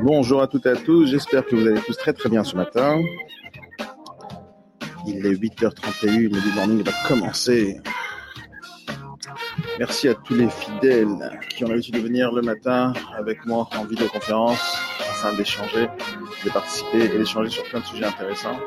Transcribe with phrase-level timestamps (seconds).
[0.00, 2.54] Bonjour à toutes et à tous, j'espère que vous allez tous très très bien ce
[2.54, 3.00] matin.
[5.06, 7.80] Il est 8h31, le Good Morning va commencer.
[9.78, 13.84] Merci à tous les fidèles qui ont l'habitude de venir le matin avec moi en
[13.84, 15.88] vidéoconférence afin d'échanger,
[16.44, 18.58] de participer et d'échanger sur plein de sujets intéressants.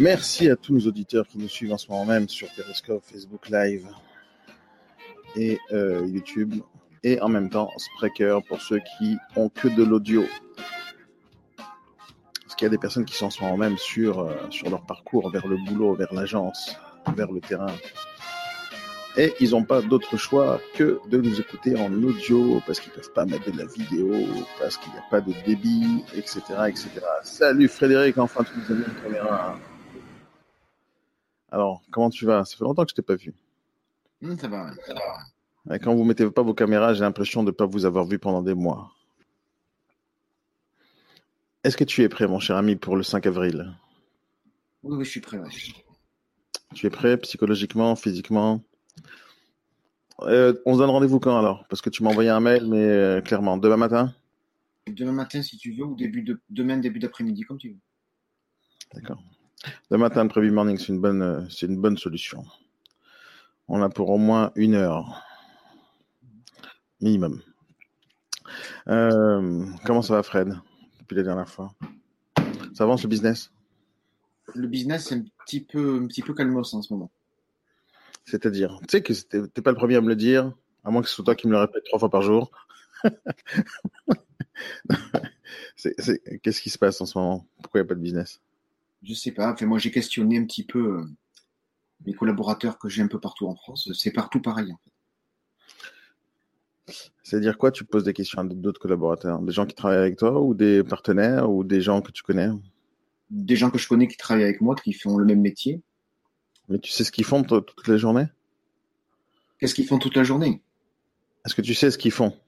[0.00, 3.48] Merci à tous nos auditeurs qui nous suivent en ce moment même sur Periscope, Facebook
[3.48, 3.84] Live
[5.34, 6.54] et euh, YouTube.
[7.02, 10.24] Et en même temps, Spreaker pour ceux qui ont que de l'audio.
[11.56, 14.70] Parce qu'il y a des personnes qui sont en ce moment même sur, euh, sur
[14.70, 16.76] leur parcours vers le boulot, vers l'agence,
[17.16, 17.74] vers le terrain.
[19.16, 22.98] Et ils n'ont pas d'autre choix que de nous écouter en audio parce qu'ils ne
[22.98, 24.14] peuvent pas mettre de la vidéo,
[24.60, 26.88] parce qu'il n'y a pas de débit, etc., etc.
[27.24, 29.58] Salut Frédéric, enfin tu nous as mis une caméra.
[31.50, 32.44] Alors, comment tu vas?
[32.44, 33.34] Ça fait longtemps que je t'ai pas vu.
[34.22, 34.72] Hum, ça va.
[34.86, 35.74] ça va.
[35.74, 38.18] Et quand vous mettez pas vos caméras, j'ai l'impression de ne pas vous avoir vu
[38.18, 38.92] pendant des mois.
[41.64, 43.74] Est-ce que tu es prêt, mon cher ami, pour le 5 avril?
[44.82, 45.38] Oui, oui, je suis prêt.
[45.38, 45.48] ouais.
[46.74, 48.62] Tu es prêt psychologiquement, physiquement?
[50.22, 51.66] Euh, On se donne rendez-vous quand alors?
[51.68, 54.14] Parce que tu m'as envoyé un mail, mais euh, clairement, demain matin?
[54.86, 57.78] Demain matin, si tu veux, ou début de demain, début d'après-midi, comme tu veux.
[58.94, 59.22] D'accord.
[59.90, 62.44] Demain matin, le preview morning, c'est une bonne, euh, c'est une bonne solution.
[63.66, 65.22] On a pour au moins une heure
[67.00, 67.42] minimum.
[68.88, 70.56] Euh, comment ça va, Fred,
[71.00, 71.74] depuis la dernière fois?
[72.74, 73.50] Ça avance le business?
[74.54, 77.10] Le business, c'est un petit peu, un petit peu calmos en ce moment.
[78.24, 79.12] C'est-à-dire, tu sais que
[79.46, 80.52] t'es pas le premier à me le dire,
[80.84, 82.50] à moins que ce soit toi qui me le répète trois fois par jour.
[85.76, 87.46] Qu'est-ce qui se passe en ce moment?
[87.62, 88.40] Pourquoi il n'y a pas de business?
[89.02, 89.52] Je sais pas.
[89.52, 91.04] Enfin, moi, j'ai questionné un petit peu euh,
[92.06, 93.90] mes collaborateurs que j'ai un peu partout en France.
[93.94, 94.72] C'est partout pareil.
[94.72, 94.92] en fait.
[97.22, 97.70] C'est-à-dire quoi?
[97.70, 99.40] Tu poses des questions à d'autres collaborateurs?
[99.40, 102.48] Des gens qui travaillent avec toi ou des partenaires ou des gens que tu connais?
[103.30, 105.82] Des gens que je connais qui travaillent avec moi, qui font le même métier.
[106.68, 108.26] Mais tu sais ce qu'ils font toute la journée
[109.58, 110.62] Qu'est-ce qu'ils font toute la journée?
[111.44, 112.38] Est-ce que tu sais ce qu'ils font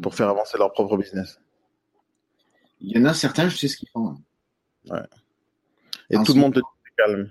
[0.00, 1.40] pour faire avancer leur propre business?
[2.80, 4.16] Il y en a certains, je sais ce qu'ils font.
[6.10, 7.30] Et En tout le monde te dit calme.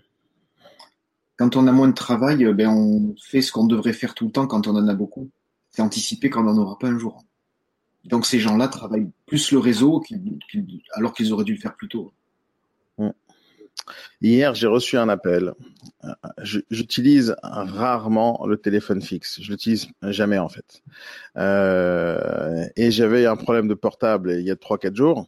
[1.38, 4.31] Quand on a moins de travail, ben, on fait ce qu'on devrait faire tout le
[4.31, 5.29] temps quand on en a beaucoup.
[5.69, 7.23] C'est anticiper qu'on n'en aura pas un jour.
[8.06, 10.03] Donc ces gens-là travaillent plus le réseau
[10.94, 12.13] alors qu'ils auraient dû le faire plus tôt.
[14.22, 15.53] Hier, j'ai reçu un appel.
[16.03, 16.13] Euh,
[16.69, 19.41] J'utilise rarement le téléphone fixe.
[19.41, 20.84] Je l'utilise jamais en fait.
[21.38, 25.28] Euh, et j'avais un problème de portable il y a 3-4 jours.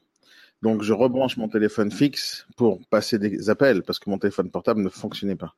[0.64, 4.82] Donc je rebranche mon téléphone fixe pour passer des appels parce que mon téléphone portable
[4.82, 5.56] ne fonctionnait pas.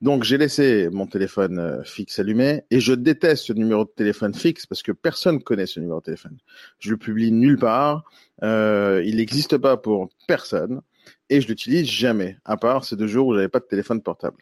[0.00, 4.34] Donc j'ai laissé mon téléphone euh, fixe allumé et je déteste ce numéro de téléphone
[4.34, 6.38] fixe parce que personne connaît ce numéro de téléphone.
[6.80, 8.02] Je le publie nulle part.
[8.42, 10.82] Euh, il n'existe pas pour personne
[11.30, 14.38] et je l'utilise jamais, à part ces deux jours où j'avais pas de téléphone portable.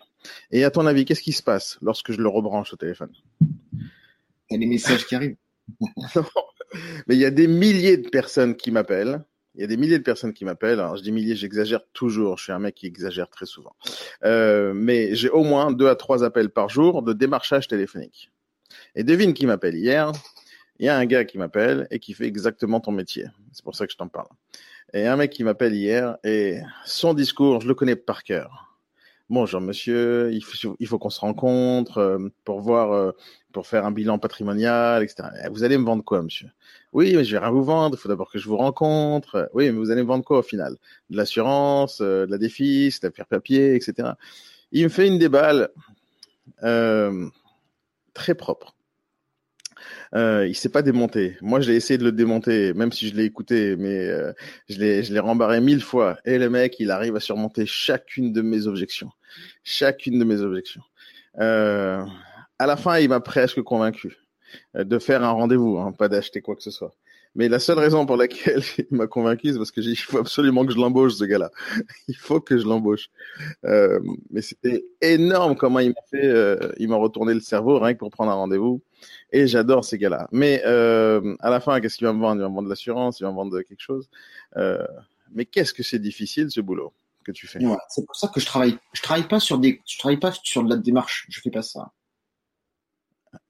[0.50, 3.12] Et à ton avis, qu'est-ce qui se passe lorsque je le rebranche au téléphone?
[3.42, 5.36] Il y a les messages qui arrivent.
[7.06, 9.24] Mais il y a des milliers de personnes qui m'appellent.
[9.54, 10.78] Il y a des milliers de personnes qui m'appellent.
[10.78, 12.38] Alors, je dis milliers, j'exagère toujours.
[12.38, 13.74] Je suis un mec qui exagère très souvent.
[14.24, 18.30] Euh, mais j'ai au moins deux à trois appels par jour de démarchage téléphonique.
[18.94, 20.12] Et devine qui m'appelle hier.
[20.78, 23.26] Il y a un gars qui m'appelle et qui fait exactement ton métier.
[23.52, 24.28] C'est pour ça que je t'en parle.
[24.94, 28.70] Et un mec qui m'appelle hier et son discours, je le connais par cœur.
[29.28, 33.12] Bonjour monsieur, il faut, il faut qu'on se rencontre euh, pour voir, euh,
[33.52, 35.28] pour faire un bilan patrimonial, etc.
[35.52, 36.48] Vous allez me vendre quoi, monsieur?
[36.92, 37.96] Oui, mais je vais rien vous vendre.
[37.96, 39.48] Il faut d'abord que je vous rencontre.
[39.54, 40.76] Oui, mais vous allez me vendre quoi au final?
[41.08, 44.10] De l'assurance, euh, de la défis, de la pierre papier, etc.
[44.72, 45.70] Il me fait une déballe
[46.62, 47.28] euh,
[48.14, 48.74] très propre.
[50.14, 51.36] Euh, il s'est pas démonté.
[51.40, 54.32] Moi, j'ai essayé de le démonter, même si je l'ai écouté, mais euh,
[54.68, 56.18] je l'ai, je l'ai rembarré mille fois.
[56.24, 59.10] Et le mec, il arrive à surmonter chacune de mes objections,
[59.62, 60.82] chacune de mes objections.
[61.38, 62.04] Euh,
[62.58, 64.16] à la fin, il m'a presque convaincu
[64.74, 66.94] de faire un rendez-vous, hein, pas d'acheter quoi que ce soit.
[67.36, 70.18] Mais la seule raison pour laquelle il m'a convaincu, c'est parce que j'ai, il faut
[70.18, 71.50] absolument que je l'embauche, ce gars-là.
[72.08, 73.08] Il faut que je l'embauche.
[73.64, 74.00] Euh,
[74.30, 77.98] mais c'était énorme comment il m'a fait, euh, il m'a retourné le cerveau rien que
[77.98, 78.82] pour prendre un rendez-vous.
[79.32, 80.28] Et j'adore ces gars-là.
[80.32, 82.40] Mais euh, à la fin, qu'est-ce qu'il va me vendre?
[82.40, 84.10] Il va me vendre de l'assurance, il va me vendre quelque chose.
[84.56, 84.84] Euh,
[85.32, 86.92] mais qu'est-ce que c'est difficile ce boulot
[87.24, 87.60] que tu fais?
[87.88, 88.76] C'est pour ça que je travaille.
[88.92, 89.80] Je travaille pas sur des.
[89.86, 91.26] Je travaille pas sur de la démarche.
[91.28, 91.92] Je fais pas ça.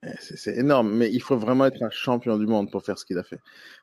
[0.03, 3.05] Eh, C'est énorme, mais il faut vraiment être un champion du monde pour faire ce
[3.05, 3.41] qu'il a fait.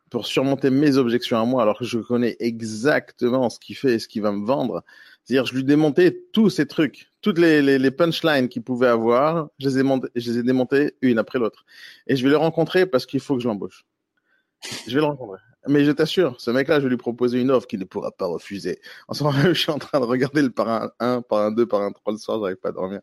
[0.10, 4.00] Pour surmonter mes objections à moi, alors que je connais exactement ce qu'il fait et
[4.00, 4.84] ce qu'il va me vendre,
[5.24, 9.50] C'est-à-dire, je lui démontais tous ces trucs, toutes les, les, les punchlines qu'il pouvait avoir,
[9.60, 9.84] je les, ai
[10.16, 11.66] je les ai démontés une après l'autre.
[12.08, 13.86] Et je vais le rencontrer parce qu'il faut que je l'embauche.
[14.88, 15.40] Je vais le rencontrer.
[15.68, 18.26] Mais je t'assure, ce mec-là, je vais lui proposer une offre qu'il ne pourra pas
[18.26, 18.80] refuser.
[19.08, 21.52] En ce moment, je suis en train de regarder le par un 1, par un
[21.52, 23.02] 2, par un 3 le soir, j'arrive pas à dormir.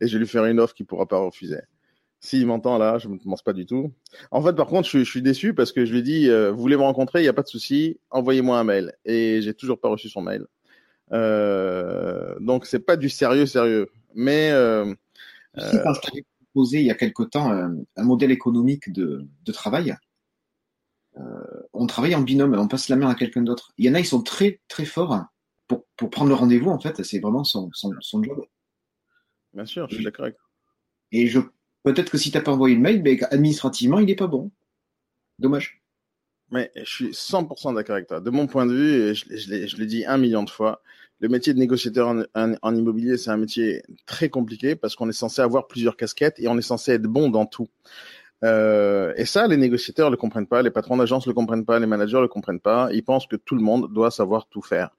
[0.00, 1.60] Et je vais lui faire une offre qu'il pourra pas refuser.
[2.24, 3.92] S'il m'entend là, je ne pense pas du tout.
[4.30, 6.52] En fait, par contre, je, je, suis déçu parce que je lui ai dit, euh,
[6.52, 8.92] vous voulez me rencontrer, il n'y a pas de souci, envoyez-moi un mail.
[9.04, 10.46] Et j'ai toujours pas reçu son mail.
[11.12, 13.90] Euh, donc c'est pas du sérieux sérieux.
[14.14, 14.94] Mais euh,
[15.58, 19.96] si, t'avais proposé il y a quelque temps euh, un modèle économique de, de travail,
[21.18, 21.22] euh,
[21.72, 23.72] on travaille en binôme, on passe la main à quelqu'un d'autre.
[23.78, 25.24] Il y en a, ils sont très très forts
[25.66, 26.70] pour, pour prendre le rendez-vous.
[26.70, 28.46] En fait, c'est vraiment son, son, son, job.
[29.52, 30.28] Bien sûr, je suis d'accord.
[31.10, 31.40] Et je
[31.82, 34.50] peut-être que si t'as pas envoyé le mail, mais administrativement, il est pas bon.
[35.38, 35.82] Dommage.
[36.50, 38.20] Mais je suis 100% d'accord avec toi.
[38.20, 40.82] De mon point de vue, je, je, je l'ai dit un million de fois,
[41.22, 45.08] le métier de négociateur en, en, en immobilier, c'est un métier très compliqué parce qu'on
[45.08, 47.68] est censé avoir plusieurs casquettes et on est censé être bon dans tout.
[48.44, 51.86] Euh, et ça, les négociateurs le comprennent pas, les patrons d'agence le comprennent pas, les
[51.86, 52.88] managers le comprennent pas.
[52.92, 54.90] Ils pensent que tout le monde doit savoir tout faire.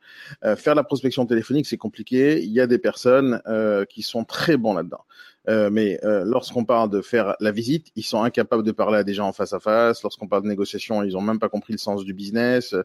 [0.45, 2.41] Euh, faire la prospection téléphonique, c'est compliqué.
[2.41, 5.03] Il y a des personnes euh, qui sont très bons là-dedans.
[5.49, 9.03] Euh, mais euh, lorsqu'on parle de faire la visite, ils sont incapables de parler à
[9.03, 10.01] des gens en face à face.
[10.03, 12.75] Lorsqu'on parle de négociation, ils ont même pas compris le sens du business,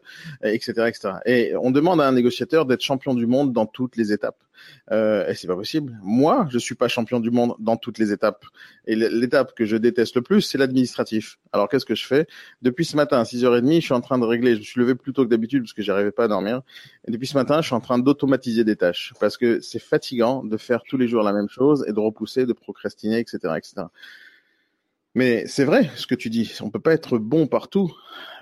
[0.43, 1.13] etc., euh, etc.
[1.25, 4.43] Et on demande à un négociateur d'être champion du monde dans toutes les étapes.
[4.91, 5.97] Euh, et c'est pas possible.
[6.03, 8.45] Moi, je suis pas champion du monde dans toutes les étapes.
[8.85, 11.37] Et l'étape que je déteste le plus, c'est l'administratif.
[11.51, 12.27] Alors qu'est-ce que je fais?
[12.61, 14.55] Depuis ce matin, à 6h30, je suis en train de régler.
[14.55, 16.61] Je me suis levé plus tôt que d'habitude parce que j'arrivais pas à dormir.
[17.07, 20.43] Et depuis ce matin, je suis en train d'automatiser des tâches parce que c'est fatigant
[20.43, 23.87] de faire tous les jours la même chose et de repousser de procrastiner, etc., etc.
[25.15, 26.53] Mais c'est vrai ce que tu dis.
[26.61, 27.91] On peut pas être bon partout.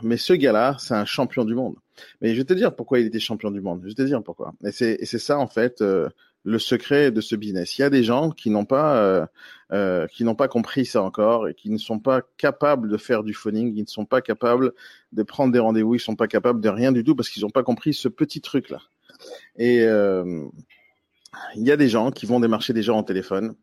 [0.04, 1.75] Mais ce gars-là, c'est un champion du monde.
[2.21, 3.80] Mais je vais te dire pourquoi il était champion du monde.
[3.83, 4.54] Je vais te dire pourquoi.
[4.63, 6.09] Et c'est, ça en fait euh,
[6.44, 7.77] le secret de ce business.
[7.77, 9.25] Il y a des gens qui n'ont pas, euh,
[9.71, 13.24] euh, qui n'ont pas compris ça encore et qui ne sont pas capables de faire
[13.24, 13.74] du phoning.
[13.75, 14.74] Ils ne sont pas capables
[15.13, 15.95] de prendre des rendez-vous.
[15.95, 18.09] Ils ne sont pas capables de rien du tout parce qu'ils n'ont pas compris ce
[18.09, 18.81] petit truc-là.
[19.56, 19.77] Et
[21.56, 23.56] il y a des gens qui vont démarcher des gens en téléphone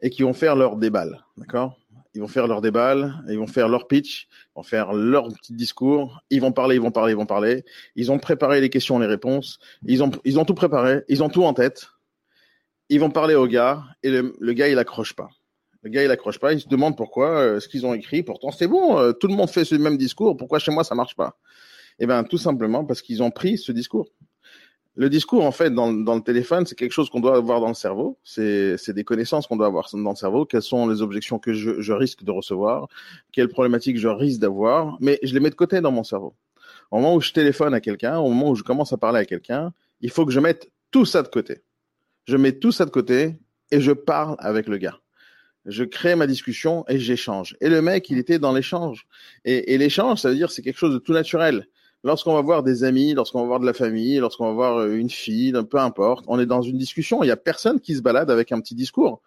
[0.00, 1.78] et qui vont faire leur déballe, d'accord?
[2.16, 5.52] Ils vont faire leur déballe, ils vont faire leur pitch, ils vont faire leur petit
[5.52, 7.62] discours, ils vont parler, ils vont parler, ils vont parler.
[7.94, 11.28] Ils ont préparé les questions, les réponses, ils ont, ils ont tout préparé, ils ont
[11.28, 11.88] tout en tête.
[12.88, 15.28] Ils vont parler au gars et le, gars il accroche pas.
[15.82, 18.22] Le gars il accroche pas, il se demande pourquoi euh, ce qu'ils ont écrit.
[18.22, 20.38] Pourtant c'est bon, euh, tout le monde fait ce même discours.
[20.38, 21.36] Pourquoi chez moi ça marche pas?
[21.98, 24.08] Eh ben tout simplement parce qu'ils ont pris ce discours.
[24.98, 27.74] Le discours, en fait, dans, le téléphone, c'est quelque chose qu'on doit avoir dans le
[27.74, 28.18] cerveau.
[28.24, 30.46] C'est des connaissances qu'on doit avoir dans le cerveau.
[30.46, 32.88] Quelles sont les objections que je, je risque de recevoir?
[33.30, 34.96] Quelles problématiques je risque d'avoir?
[35.00, 36.34] Mais je les mets de côté dans mon cerveau.
[36.90, 39.26] Au moment où je téléphone à quelqu'un, au moment où je commence à parler à
[39.26, 41.62] quelqu'un, il faut que je mette tout ça de côté.
[42.24, 43.36] Je mets tout ça de côté
[43.70, 44.98] et je parle avec le gars.
[45.66, 47.54] Je crée ma discussion et j'échange.
[47.60, 49.06] Et le mec, il était dans l'échange.
[49.44, 51.66] Et, et l'échange, ça veut dire c'est quelque chose de tout naturel
[52.06, 54.96] lorsqu'on va voir des amis, lorsqu'on va voir de la famille, lorsqu'on va voir euh,
[54.96, 57.22] une fille, peu importe, on est dans une discussion.
[57.24, 59.20] Il y a personne qui se balade avec un petit discours.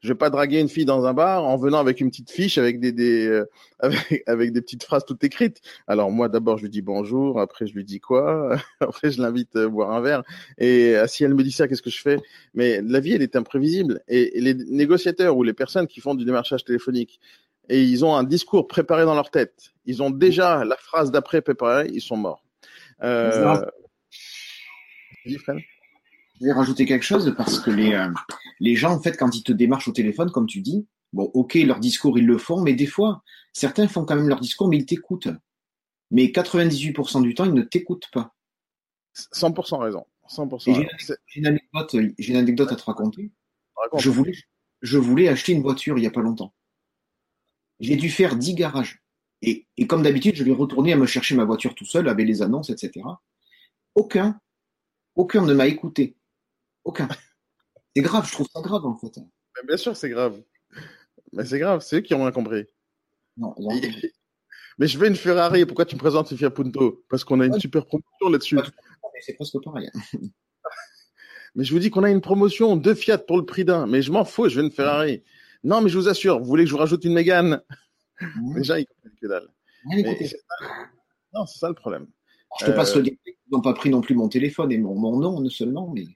[0.00, 2.58] Je vais pas draguer une fille dans un bar en venant avec une petite fiche
[2.58, 3.46] avec des, des euh,
[4.26, 5.62] avec, des petites phrases toutes écrites.
[5.86, 9.56] Alors moi d'abord je lui dis bonjour, après je lui dis quoi, après je l'invite
[9.56, 10.22] à boire un verre.
[10.58, 12.18] Et euh, si elle me dit ça, qu'est-ce que je fais?
[12.52, 14.02] Mais la vie elle est imprévisible.
[14.08, 17.18] Et, et les négociateurs ou les personnes qui font du démarchage téléphonique,
[17.68, 19.72] et ils ont un discours préparé dans leur tête.
[19.84, 22.44] Ils ont déjà la phrase d'après préparée, ils sont morts.
[23.02, 23.64] Euh...
[25.24, 25.58] Dis, Fred
[26.40, 28.08] je vais rajouter quelque chose parce que les, euh,
[28.60, 31.54] les gens, en fait, quand ils te démarchent au téléphone, comme tu dis, bon, ok,
[31.54, 34.78] leur discours, ils le font, mais des fois, certains font quand même leur discours, mais
[34.78, 35.28] ils t'écoutent.
[36.10, 38.34] Mais 98% du temps, ils ne t'écoutent pas.
[39.14, 40.04] 100% raison.
[40.28, 43.32] 100% J'ai une, anecdote, une anecdote à te raconter.
[43.98, 44.34] Je voulais,
[44.82, 46.52] je voulais acheter une voiture il y a pas longtemps.
[47.80, 49.02] J'ai dû faire 10 garages.
[49.42, 52.26] Et, et comme d'habitude, je vais retourner à me chercher ma voiture tout seul avec
[52.26, 53.04] les annonces, etc.
[53.94, 54.40] Aucun,
[55.14, 56.16] aucun ne m'a écouté.
[56.84, 57.08] Aucun.
[57.94, 59.16] C'est grave, je trouve ça grave en fait.
[59.16, 60.40] Mais bien sûr, c'est grave.
[61.32, 62.64] Mais c'est grave, c'est eux qui ont rien compris.
[63.36, 63.54] Non,
[64.78, 67.04] Mais je veux une Ferrari, pourquoi tu me présentes une Fiat Punto?
[67.08, 68.58] Parce qu'on a une super promotion là-dessus.
[69.20, 69.90] C'est presque pareil.
[71.54, 73.86] mais je vous dis qu'on a une promotion, deux Fiat pour le prix d'un.
[73.86, 75.22] Mais je m'en fous, je veux une Ferrari.
[75.66, 77.60] Non, mais je vous assure, vous voulez que je vous rajoute une Mégane
[78.20, 78.54] mmh.
[78.54, 79.48] Déjà, ils comprennent que dalle.
[81.34, 82.06] Non, c'est ça le problème.
[82.60, 83.02] Je te passe euh...
[83.02, 85.90] le Ils n'ont pas pris non plus mon téléphone et mon, mon nom, non seulement,
[85.92, 86.06] mais.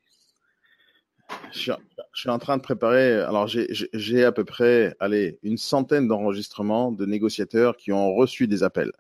[1.53, 1.73] Je suis,
[2.13, 3.21] je suis en train de préparer.
[3.21, 8.63] Alors, j'ai à peu près, allez, une centaine d'enregistrements de négociateurs qui ont reçu des
[8.63, 8.93] appels.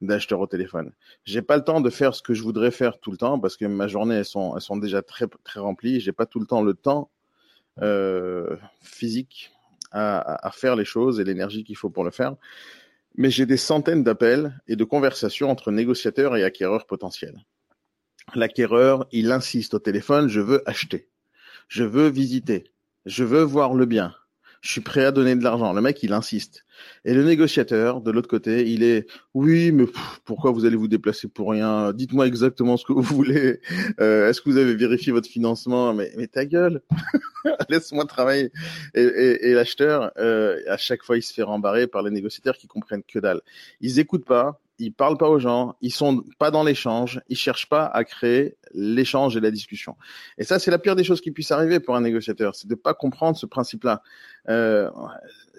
[0.00, 0.92] d'acheteurs au téléphone.
[1.24, 3.56] J'ai pas le temps de faire ce que je voudrais faire tout le temps parce
[3.56, 6.00] que ma journée elles sont elles sont déjà très très remplies.
[6.00, 7.10] J'ai pas tout le temps le temps
[7.80, 9.52] euh, physique
[9.94, 12.34] à, à, faire les choses et l'énergie qu'il faut pour le faire.
[13.16, 17.44] Mais j'ai des centaines d'appels et de conversations entre négociateurs et acquéreurs potentiels.
[18.34, 21.08] L'acquéreur, il insiste au téléphone, je veux acheter,
[21.68, 22.72] je veux visiter,
[23.06, 24.14] je veux voir le bien,
[24.64, 25.74] je suis prêt à donner de l'argent.
[25.74, 26.64] Le mec, il insiste.
[27.04, 29.84] Et le négociateur, de l'autre côté, il est, oui, mais
[30.24, 31.92] pourquoi vous allez vous déplacer pour rien?
[31.92, 33.60] Dites-moi exactement ce que vous voulez.
[34.00, 35.92] Euh, Est-ce que vous avez vérifié votre financement?
[35.92, 36.80] Mais, mais ta gueule,
[37.68, 38.52] laisse-moi travailler.
[38.94, 42.56] Et, et, et l'acheteur, euh, à chaque fois, il se fait rembarrer par les négociateurs
[42.56, 43.42] qui comprennent que dalle.
[43.82, 47.68] Ils écoutent pas, ils parlent pas aux gens, ils sont pas dans l'échange, ils cherchent
[47.68, 49.96] pas à créer l'échange et la discussion.
[50.38, 52.74] Et ça, c'est la pire des choses qui puisse arriver pour un négociateur, c'est de
[52.74, 54.02] pas comprendre ce principe-là.
[54.48, 54.90] Euh,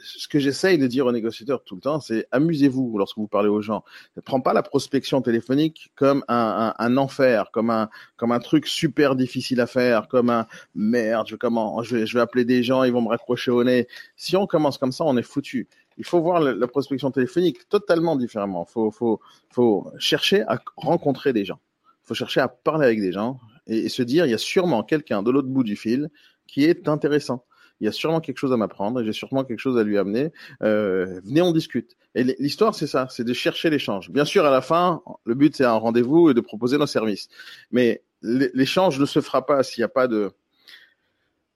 [0.05, 3.49] ce que j'essaye de dire aux négociateurs tout le temps, c'est amusez-vous lorsque vous parlez
[3.49, 3.83] aux gens.
[4.15, 8.39] Ne prends pas la prospection téléphonique comme un, un, un, enfer, comme un comme un
[8.39, 11.27] truc super difficile à faire, comme un merde.
[11.27, 13.87] Je, comment, je, je vais appeler des gens, ils vont me raccrocher au nez.
[14.15, 18.15] Si on commence comme ça, on est foutu il faut voir la, prospection téléphonique totalement
[18.15, 18.65] différemment.
[18.67, 19.19] Il faut, faut,
[19.51, 21.59] faut chercher à rencontrer des gens.
[22.03, 24.39] Il faut chercher à parler avec des gens et, et se dire, il y a
[24.39, 26.09] sûrement quelqu'un de l'autre bout du fil
[26.47, 27.45] qui est intéressant.
[27.81, 29.97] Il y a sûrement quelque chose à m'apprendre et j'ai sûrement quelque chose à lui
[29.97, 30.31] amener.
[30.63, 31.97] Euh, venez, on discute.
[32.13, 34.09] Et l'histoire, c'est ça, c'est de chercher l'échange.
[34.09, 37.27] Bien sûr, à la fin, le but, c'est un rendez-vous et de proposer nos services.
[37.71, 40.31] Mais l'échange ne se fera pas s'il n'y a pas de,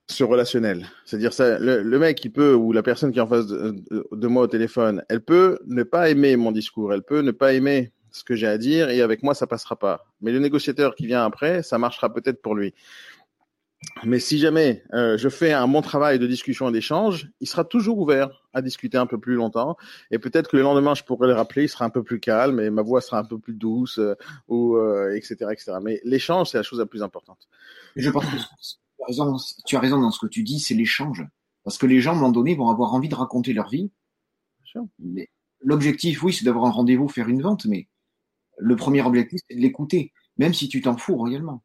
[0.09, 0.87] ce relationnel.
[1.05, 3.75] C'est-à-dire ça, le, le, mec qui peut ou la personne qui est en face de,
[4.11, 7.53] de, moi au téléphone, elle peut ne pas aimer mon discours, elle peut ne pas
[7.53, 10.07] aimer ce que j'ai à dire et avec moi ça passera pas.
[10.21, 12.73] Mais le négociateur qui vient après, ça marchera peut-être pour lui.
[14.03, 17.63] Mais si jamais euh, je fais un bon travail de discussion et d'échange, il sera
[17.63, 19.77] toujours ouvert à discuter un peu plus longtemps.
[20.11, 22.59] Et peut-être que le lendemain, je pourrais le rappeler, il sera un peu plus calme
[22.59, 24.15] et ma voix sera un peu plus douce, euh,
[24.49, 25.77] ou euh, etc., etc.
[25.81, 27.47] Mais l'échange, c'est la chose la plus importante.
[27.95, 28.31] Je pense que
[28.99, 31.25] tu as raison, tu as raison dans ce que tu dis, c'est l'échange.
[31.63, 33.91] Parce que les gens, à un moment donné, vont avoir envie de raconter leur vie.
[35.61, 37.87] L'objectif, oui, c'est d'avoir un rendez-vous, faire une vente, mais
[38.57, 41.63] le premier objectif, c'est de l'écouter, même si tu t'en fous réellement.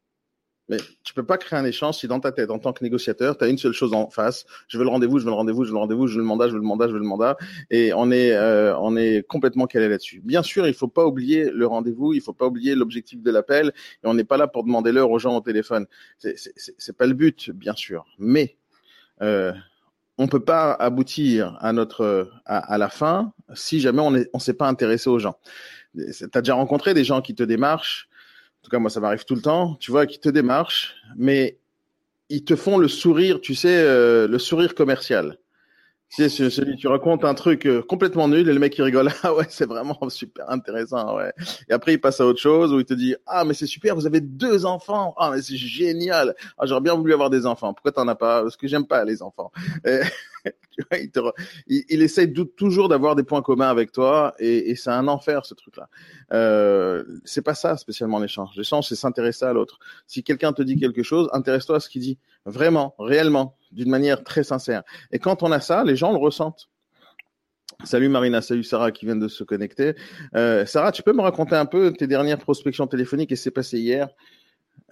[0.67, 3.37] Mais tu peux pas créer un échange si dans ta tête, en tant que négociateur,
[3.37, 4.45] tu as une seule chose en face.
[4.67, 6.25] Je veux le rendez-vous, je veux le rendez-vous, je veux le rendez-vous, je veux le
[6.25, 7.37] mandat, je veux le mandat, je veux le mandat.
[7.69, 10.21] Et on est, euh, on est complètement calé là-dessus.
[10.23, 13.73] Bien sûr, il faut pas oublier le rendez-vous, il faut pas oublier l'objectif de l'appel.
[14.03, 15.85] Et on n'est pas là pour demander l'heure aux gens au téléphone.
[16.17, 18.05] C'est pas le but, bien sûr.
[18.17, 18.57] Mais
[19.21, 19.53] euh,
[20.17, 24.39] on peut pas aboutir à notre à, à la fin si jamais on est on
[24.39, 25.37] s'est pas intéressé aux gens.
[25.95, 28.14] Tu as déjà rencontré des gens qui te démarchent en
[28.65, 31.59] tout cas moi ça m'arrive tout le temps, tu vois, qui te démarchent, mais
[32.29, 35.37] ils te font le sourire, tu sais, euh, le sourire commercial.
[36.09, 39.09] Tu sais, celui, tu racontes un truc euh, complètement nul et le mec il rigole.
[39.23, 41.31] Ah ouais, c'est vraiment super intéressant, ouais.
[41.69, 43.95] Et après il passe à autre chose où il te dit ah mais c'est super,
[43.95, 45.13] vous avez deux enfants.
[45.17, 46.35] Ah mais c'est génial.
[46.57, 47.73] Ah j'aurais bien voulu avoir des enfants.
[47.73, 48.41] Pourquoi t'en as pas?
[48.41, 49.51] Parce que j'aime pas les enfants.
[50.91, 51.19] il, te,
[51.67, 55.53] essaie de, toujours d'avoir des points communs avec toi et, et c'est un enfer ce
[55.53, 55.89] truc-là.
[56.33, 58.55] Euh, c'est pas ça spécialement l'échange.
[58.55, 59.79] L'échange c'est s'intéresser à l'autre.
[60.07, 64.23] Si quelqu'un te dit quelque chose, intéresse-toi à ce qu'il dit vraiment, réellement d'une manière
[64.23, 64.83] très sincère.
[65.11, 66.69] Et quand on a ça, les gens le ressentent.
[67.83, 69.95] Salut Marina, salut Sarah qui vient de se connecter.
[70.35, 73.79] Euh, Sarah, tu peux me raconter un peu tes dernières prospections téléphoniques et c'est passé
[73.79, 74.09] hier?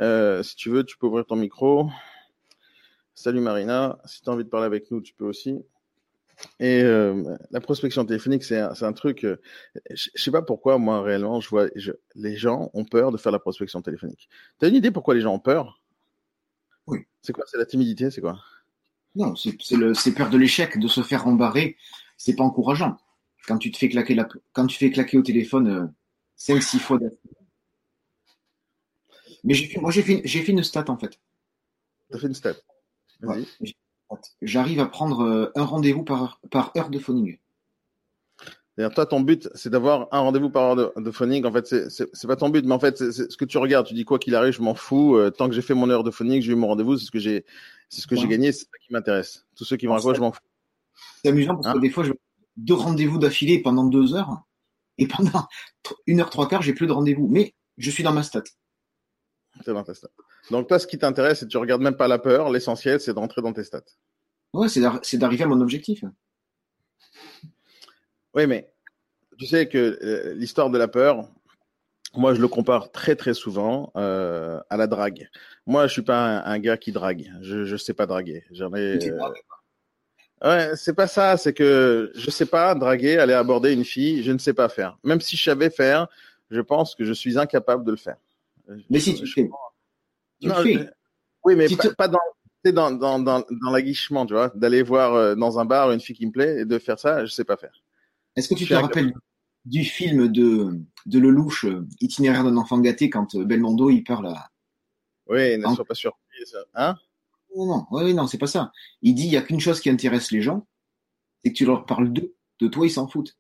[0.02, 1.90] Euh, Si tu veux, tu peux ouvrir ton micro.
[3.16, 5.60] Salut Marina, si tu as envie de parler avec nous, tu peux aussi.
[6.60, 9.24] Et euh, la prospection téléphonique, c'est un, un, truc.
[9.24, 9.42] Euh,
[9.92, 13.32] je sais pas pourquoi, moi réellement, je vois je, les gens ont peur de faire
[13.32, 14.30] la prospection téléphonique.
[14.60, 15.82] Tu as une idée pourquoi les gens ont peur?
[16.88, 17.00] Oui.
[17.22, 17.46] C'est quoi?
[17.48, 18.40] C'est la timidité C'est quoi?
[19.16, 21.78] Non, c'est peur de l'échec, de se faire embarrer.
[22.18, 22.98] C'est pas encourageant.
[23.48, 25.86] Quand tu te fais claquer, la, quand tu fais claquer au téléphone euh,
[26.38, 27.20] 5-6 fois d'affilée.
[29.44, 31.20] Mais fait, moi, j'ai fait, fait, une stat en fait.
[32.10, 32.56] Tu as fait une stat
[33.24, 33.44] ouais,
[34.42, 37.38] J'arrive à prendre euh, un rendez-vous par, par heure de phoning.
[38.78, 41.46] D'ailleurs, toi, ton but, c'est d'avoir un rendez-vous par heure de, de phoning.
[41.46, 43.86] En fait, c'est pas ton but, mais en fait, c'est ce que tu regardes.
[43.86, 45.16] Tu dis quoi qu'il arrive, je m'en fous.
[45.16, 47.12] Euh, tant que j'ai fait mon heure de phoning, j'ai eu mon rendez-vous, c'est ce
[47.12, 47.46] que j'ai,
[47.90, 48.22] c'est ce que ouais.
[48.22, 49.46] j'ai gagné, c'est ça qui m'intéresse.
[49.56, 50.42] Tous ceux qui vont à quoi, je m'en fous.
[51.24, 52.14] C'est amusant parce hein que des fois, je
[52.58, 54.42] deux rendez-vous d'affilée pendant deux heures
[54.98, 55.48] et pendant
[56.08, 57.28] une heure trois quarts, j'ai plus de rendez-vous.
[57.28, 58.44] Mais je suis dans ma stat.
[59.64, 60.10] C'est dans ta stat.
[60.52, 62.50] Donc toi, ce qui t'intéresse, c'est que tu regardes même pas la peur.
[62.50, 63.82] L'essentiel, c'est d'entrer dans tes stats.
[64.54, 66.04] Ouais, c'est d'arriver à mon objectif.
[68.34, 68.72] Oui, mais
[69.38, 71.28] tu sais que euh, l'histoire de la peur,
[72.16, 75.30] moi, je le compare très très souvent euh, à la drague.
[75.66, 77.32] Moi, je suis pas un, un gars qui drague.
[77.42, 78.44] Je je sais pas draguer.
[78.52, 79.10] J'en ai.
[79.10, 79.20] Euh,
[80.44, 81.38] Ouais, c'est pas ça.
[81.38, 84.24] C'est que je sais pas draguer, aller aborder une fille.
[84.24, 84.98] Je ne sais pas faire.
[85.04, 86.08] Même si je savais faire,
[86.52, 88.18] je pense que je suis incapable de le faire.
[88.90, 89.50] Mais si tu fais.
[90.42, 90.90] Tu fais.
[91.44, 91.68] Oui, mais
[91.98, 92.20] pas, dans,
[92.66, 96.16] dans, dans, dans, dans l'aguichement, tu vois, d'aller voir euh, dans un bar une fille
[96.16, 97.84] qui me plaît et de faire ça, je sais pas faire.
[98.36, 99.14] Est-ce que tu te rappelles
[99.66, 104.28] du film de, de Lelouch, euh, Itinéraire d'un enfant gâté, quand euh, Belmondo, il parle
[104.28, 104.50] à...
[105.28, 106.60] Oui, ne sois pas surpris, ça.
[106.74, 106.98] Hein?
[107.56, 108.72] Non, non, oui, non, c'est pas ça.
[109.02, 110.68] Il dit, il y a qu'une chose qui intéresse les gens,
[111.44, 112.34] c'est que tu leur parles d'eux.
[112.60, 113.38] De toi, ils s'en foutent.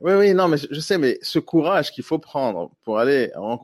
[0.00, 3.58] Oui, oui, non, mais je sais, mais ce courage qu'il faut prendre pour aller en,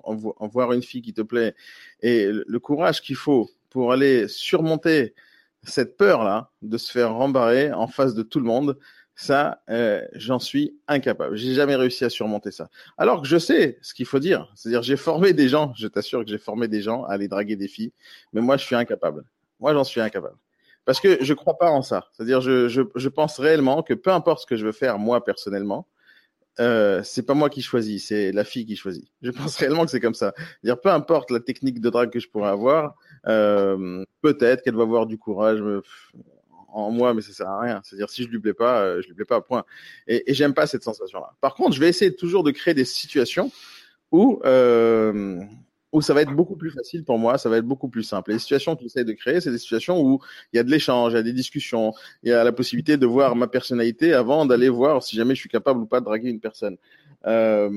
[0.48, 1.54] voir une fille qui te plaît
[2.00, 5.14] et le courage qu'il faut pour aller surmonter
[5.62, 8.78] cette peur-là de se faire rembarrer en face de tout le monde,
[9.16, 11.36] ça, euh, j'en suis incapable.
[11.36, 12.68] J'ai jamais réussi à surmonter ça.
[12.98, 14.52] Alors que je sais ce qu'il faut dire.
[14.56, 15.72] C'est-à-dire, j'ai formé des gens.
[15.76, 17.92] Je t'assure que j'ai formé des gens à aller draguer des filles.
[18.32, 19.24] Mais moi, je suis incapable.
[19.60, 20.36] Moi, j'en suis incapable.
[20.84, 22.08] Parce que je crois pas en ça.
[22.12, 25.24] C'est-à-dire, je, je, je, pense réellement que peu importe ce que je veux faire, moi,
[25.24, 25.88] personnellement,
[26.60, 29.08] euh, c'est pas moi qui choisis, c'est la fille qui choisit.
[29.22, 30.34] Je pense réellement que c'est comme ça.
[30.62, 32.94] dire peu importe la technique de drague que je pourrais avoir,
[33.26, 35.60] euh, peut-être qu'elle va avoir du courage
[36.68, 37.80] en moi, mais ça sert à rien.
[37.84, 39.40] C'est-à-dire si je lui plais pas, euh, je lui plais pas.
[39.40, 39.64] Point.
[40.06, 41.34] Et, et j'aime pas cette sensation-là.
[41.40, 43.50] Par contre, je vais essayer toujours de créer des situations
[44.10, 45.40] où euh,
[45.94, 48.32] où ça va être beaucoup plus facile pour moi, ça va être beaucoup plus simple.
[48.32, 50.20] Les situations que j'essaie de créer, c'est des situations où
[50.52, 51.92] il y a de l'échange, il y a des discussions,
[52.24, 55.40] il y a la possibilité de voir ma personnalité avant d'aller voir si jamais je
[55.40, 56.76] suis capable ou pas de draguer une personne.
[57.26, 57.70] Euh,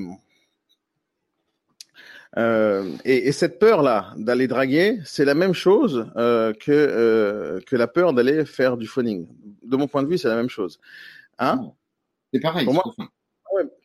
[2.37, 7.75] euh, et, et, cette peur-là d'aller draguer, c'est la même chose euh, que euh, que
[7.75, 9.27] la peur d'aller faire du phoning.
[9.63, 10.79] De mon point de vue, c'est la même chose.
[11.37, 11.71] Hein?
[12.33, 12.65] C'est pareil.
[12.65, 12.83] Pour moi,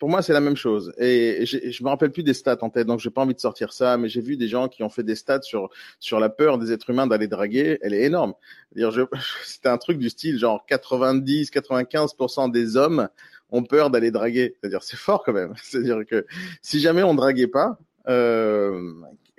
[0.03, 0.93] pour moi, c'est la même chose.
[0.99, 3.73] Et, je me rappelle plus des stats en tête, donc j'ai pas envie de sortir
[3.73, 5.69] ça, mais j'ai vu des gens qui ont fait des stats sur
[6.01, 7.79] sur la peur des êtres humains d'aller draguer.
[7.83, 8.35] Elle est énorme.
[9.45, 13.09] C'était un truc du style genre 90, 95% des hommes
[13.51, 14.57] ont peur d'aller draguer.
[14.59, 15.55] C'est-à-dire, c'est fort quand même.
[15.63, 16.27] C'est-à-dire que
[16.63, 17.79] si jamais on draguait pas,
[18.09, 18.93] euh,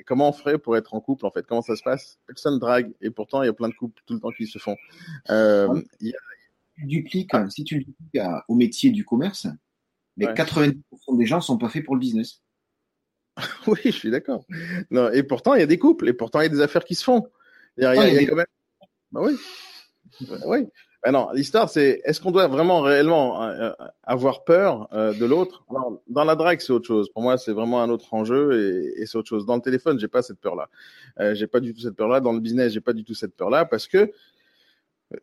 [0.05, 1.45] comment on ferait pour être en couple en fait?
[1.45, 2.19] Comment ça se passe?
[2.25, 4.59] Personne drague et pourtant il y a plein de couples tout le temps qui se
[4.59, 4.77] font.
[5.29, 6.85] Euh, y a...
[6.85, 7.49] dupliques, ah.
[7.49, 9.45] si tu dupliques au métier du commerce,
[10.17, 12.41] mais 90% des gens sont pas faits pour le business.
[13.67, 14.45] oui, je suis d'accord.
[14.91, 16.85] Non, et pourtant, il y a des couples, et pourtant, il y a des affaires
[16.85, 17.27] qui se font.
[17.77, 18.45] Il y a, il y a, quand même.
[19.11, 19.35] Bah oui.
[20.45, 20.67] oui.
[21.03, 25.25] Ben non, l'histoire, c'est est-ce qu'on doit vraiment réellement euh, euh, avoir peur euh, de
[25.25, 25.65] l'autre?
[26.07, 27.09] Dans la drague, c'est autre chose.
[27.09, 29.45] Pour moi, c'est vraiment un autre enjeu et, et c'est autre chose.
[29.45, 30.69] Dans le téléphone, j'ai pas cette peur-là.
[31.19, 32.21] Euh, j'ai pas du tout cette peur-là.
[32.21, 34.13] Dans le business, j'ai pas du tout cette peur-là parce que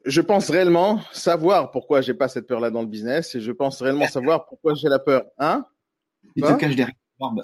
[0.05, 3.81] je pense réellement savoir pourquoi j'ai pas cette peur-là dans le business et je pense
[3.83, 5.24] réellement savoir pourquoi j'ai la peur.
[5.38, 5.66] Hein?
[6.37, 7.42] Tu te caches derrière barbe.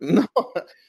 [0.00, 0.24] non,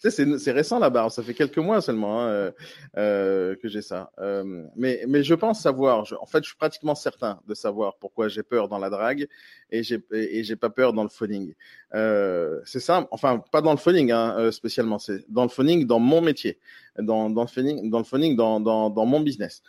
[0.02, 2.52] c'est récent la barbe, ça fait quelques mois seulement hein, euh,
[2.98, 4.12] euh, que j'ai ça.
[4.20, 7.98] Euh, mais, mais je pense savoir, je, en fait, je suis pratiquement certain de savoir
[8.00, 9.28] pourquoi j'ai peur dans la drague
[9.72, 11.54] et j'ai et j'ai pas peur dans le phoning.
[11.94, 15.86] Euh, c'est ça, enfin pas dans le phoning hein, euh, spécialement, c'est dans le phoning
[15.86, 16.58] dans mon métier,
[16.98, 19.62] dans, dans le phoning, dans le phoning dans, dans, dans mon business.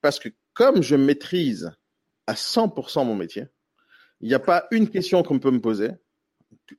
[0.00, 1.70] Parce que comme je maîtrise
[2.26, 3.44] à 100% mon métier,
[4.20, 5.90] il n'y a pas une question qu'on peut me poser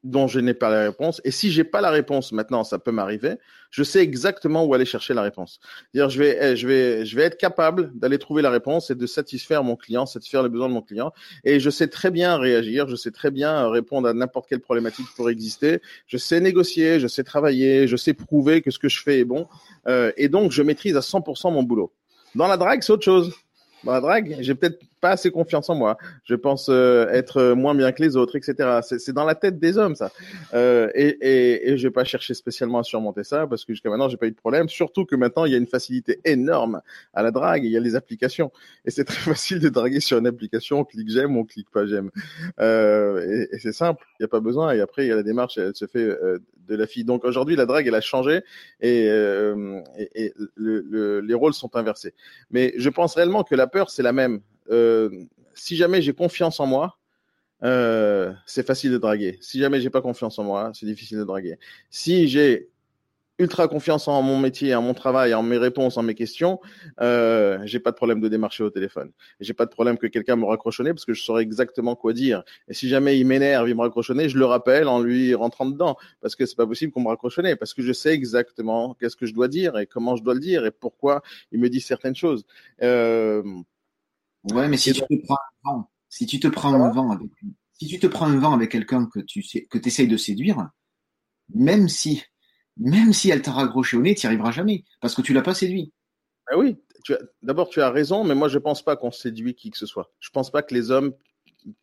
[0.03, 1.21] dont je n'ai pas la réponse.
[1.23, 3.35] Et si j'ai pas la réponse maintenant, ça peut m'arriver.
[3.71, 5.61] Je sais exactement où aller chercher la réponse.
[5.93, 8.95] Dire, je vais, eh, je vais, je vais être capable d'aller trouver la réponse et
[8.95, 11.13] de satisfaire mon client, satisfaire les besoins de mon client.
[11.45, 12.89] Et je sais très bien réagir.
[12.89, 15.81] Je sais très bien répondre à n'importe quelle problématique pourrait exister.
[16.05, 19.25] Je sais négocier, je sais travailler, je sais prouver que ce que je fais est
[19.25, 19.47] bon.
[19.87, 21.93] Euh, et donc, je maîtrise à 100% mon boulot.
[22.35, 23.33] Dans la drague, c'est autre chose.
[23.83, 25.97] La drague, j'ai peut-être pas assez confiance en moi.
[26.23, 28.79] Je pense euh, être moins bien que les autres, etc.
[28.81, 30.11] C'est dans la tête des hommes ça.
[30.53, 33.89] Euh, et, et, et je vais pas chercher spécialement à surmonter ça parce que jusqu'à
[33.89, 34.69] maintenant j'ai pas eu de problème.
[34.69, 36.81] Surtout que maintenant il y a une facilité énorme
[37.13, 37.63] à la drague.
[37.63, 38.51] Il y a les applications
[38.85, 40.79] et c'est très facile de draguer sur une application.
[40.79, 42.11] On clique j'aime, on clique pas j'aime.
[42.59, 44.05] Euh, et, et c'est simple.
[44.19, 44.73] Il y a pas besoin.
[44.73, 45.57] Et après il y a la démarche.
[45.57, 47.05] Elle se fait euh, de la fille.
[47.05, 48.41] Donc aujourd'hui la drague elle a changé
[48.81, 49.81] et, euh,
[50.15, 52.13] et le, le, les rôles sont inversés.
[52.51, 54.41] Mais je pense réellement que la peur c'est la même
[55.53, 56.99] si jamais j'ai confiance en moi,
[57.63, 59.37] euh, c'est facile de draguer.
[59.41, 61.57] Si jamais j'ai pas confiance en moi, c'est difficile de draguer.
[61.89, 62.69] Si j'ai
[63.37, 66.59] ultra confiance en mon métier, en mon travail, en mes réponses, en mes questions,
[66.99, 69.11] euh, j'ai pas de problème de démarcher au téléphone.
[69.39, 72.43] J'ai pas de problème que quelqu'un me raccrochonne parce que je saurais exactement quoi dire.
[72.67, 75.95] Et si jamais il m'énerve, il me raccrochonne, je le rappelle en lui rentrant dedans
[76.21, 79.25] parce que c'est pas possible qu'on me raccrochonne parce que je sais exactement qu'est-ce que
[79.25, 81.21] je dois dire et comment je dois le dire et pourquoi
[81.53, 82.45] il me dit certaines choses.
[82.83, 83.41] Euh,
[84.45, 87.29] Ouais, mais si tu te prends un vent, si tu te prends un vent avec,
[87.73, 90.69] si tu te prends un vent avec quelqu'un que tu sais, que essayes de séduire,
[91.53, 92.23] même si,
[92.77, 95.41] même si elle t'a raccroché au nez, tu n'y arriveras jamais, parce que tu l'as
[95.41, 95.93] pas séduit.
[96.49, 96.77] Ben oui,
[97.41, 100.11] d'abord, tu as raison, mais moi, je pense pas qu'on séduit qui que ce soit.
[100.19, 101.13] Je pense pas que les hommes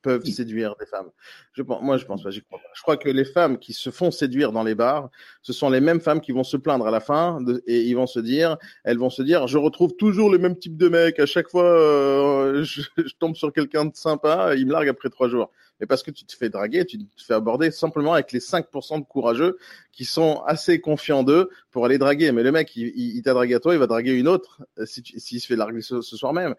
[0.03, 1.11] peuvent séduire des femmes.
[1.53, 2.69] Je pense, moi, je pense pas, j'y crois pas.
[2.75, 5.11] Je crois que les femmes qui se font séduire dans les bars,
[5.43, 8.07] ce sont les mêmes femmes qui vont se plaindre à la fin et ils vont
[8.07, 11.19] se dire, elles vont se dire, je retrouve toujours le même type de mec.
[11.19, 15.11] À chaque fois, euh, je, je, tombe sur quelqu'un de sympa, il me largue après
[15.11, 18.33] trois jours mais parce que tu te fais draguer, tu te fais aborder simplement avec
[18.33, 19.59] les 5% de courageux
[19.93, 22.33] qui sont assez confiants d'eux pour aller draguer.
[22.33, 25.05] Mais le mec, il, t'a dragué à toi, il va draguer une autre euh, s'il
[25.21, 26.55] si, se fait larguer ce, soir même.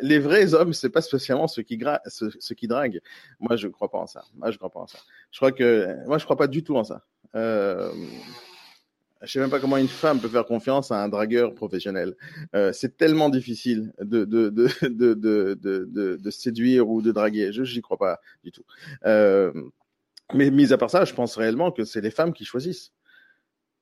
[0.00, 3.00] Les vrais hommes, c'est pas spécialement ceux qui, ceux, ceux, qui draguent.
[3.40, 4.24] Moi, je crois pas en ça.
[4.34, 4.98] Moi, je crois pas en ça.
[5.30, 7.04] Je crois que, moi, je crois pas du tout en ça.
[7.34, 7.92] Euh,
[9.22, 12.14] je sais même pas comment une femme peut faire confiance à un dragueur professionnel.
[12.54, 17.52] Euh, c'est tellement difficile de de, de, de, de, de, séduire ou de draguer.
[17.52, 18.64] Je n'y crois pas du tout.
[19.06, 19.52] Euh,
[20.34, 22.92] mais mis à part ça, je pense réellement que c'est les femmes qui choisissent.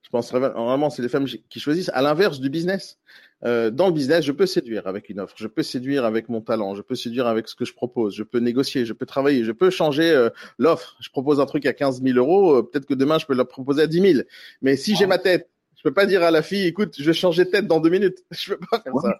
[0.07, 2.97] Je pense vraiment c'est les femmes qui choisissent, à l'inverse du business.
[3.45, 6.41] Euh, dans le business, je peux séduire avec une offre, je peux séduire avec mon
[6.41, 9.43] talent, je peux séduire avec ce que je propose, je peux négocier, je peux travailler,
[9.43, 10.97] je peux changer euh, l'offre.
[11.01, 13.45] Je propose un truc à 15 000 euros, euh, peut-être que demain je peux le
[13.45, 14.23] proposer à 10 000.
[14.63, 17.13] Mais si j'ai ma tête, je peux pas dire à la fille, écoute, je vais
[17.13, 18.25] changer de tête dans deux minutes.
[18.31, 19.19] Je peux pas faire ça.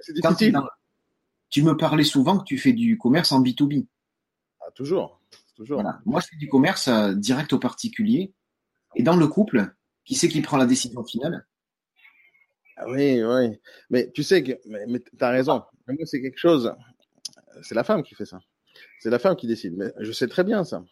[0.00, 0.60] C'est difficile.
[1.48, 3.86] Tu me parlais souvent que tu fais du commerce en B2B.
[4.60, 5.18] Ah, toujours.
[5.56, 5.82] toujours.
[6.04, 8.32] Moi, je fais du commerce direct aux particuliers.
[8.94, 9.72] Et dans le couple,
[10.10, 11.46] qui c'est qui prend la décision finale?
[12.76, 13.60] Ah Oui, oui.
[13.90, 15.62] Mais tu sais que, mais, tu as raison.
[16.04, 16.74] C'est quelque chose.
[17.62, 18.40] C'est la femme qui fait ça.
[18.98, 19.74] C'est la femme qui décide.
[19.76, 20.82] Mais je sais très bien ça.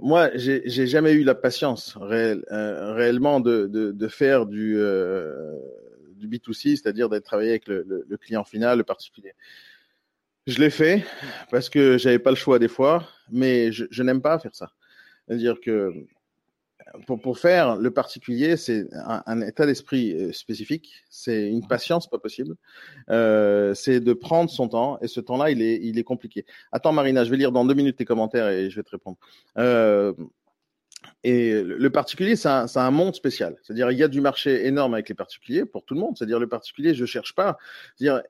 [0.00, 5.56] Moi, j'ai jamais eu la patience euh, réellement de, faire du, euh,
[6.16, 9.34] du B2C, c'est-à-dire d'être travaillé avec le, client final, le particulier.
[10.48, 11.04] Je l'ai fait
[11.52, 14.72] parce que j'avais pas le choix des fois, mais je, je n'aime pas faire ça.
[15.28, 16.04] C'est-à-dire que
[17.06, 22.08] pour, pour faire le particulier, c'est un, un, état d'esprit euh, spécifique, c'est une patience
[22.08, 22.56] pas possible,
[23.10, 26.44] euh, c'est de prendre son temps, et ce temps-là, il est, il est compliqué.
[26.70, 29.16] Attends Marina, je vais lire dans deux minutes tes commentaires et je vais te répondre.
[29.58, 30.12] Euh,
[31.24, 33.56] et le particulier, c'est un, un, monde spécial.
[33.62, 36.16] C'est-à-dire, il y a du marché énorme avec les particuliers pour tout le monde.
[36.16, 37.58] C'est-à-dire, le particulier, je cherche pas.
[37.96, 38.22] C'est-à-dire,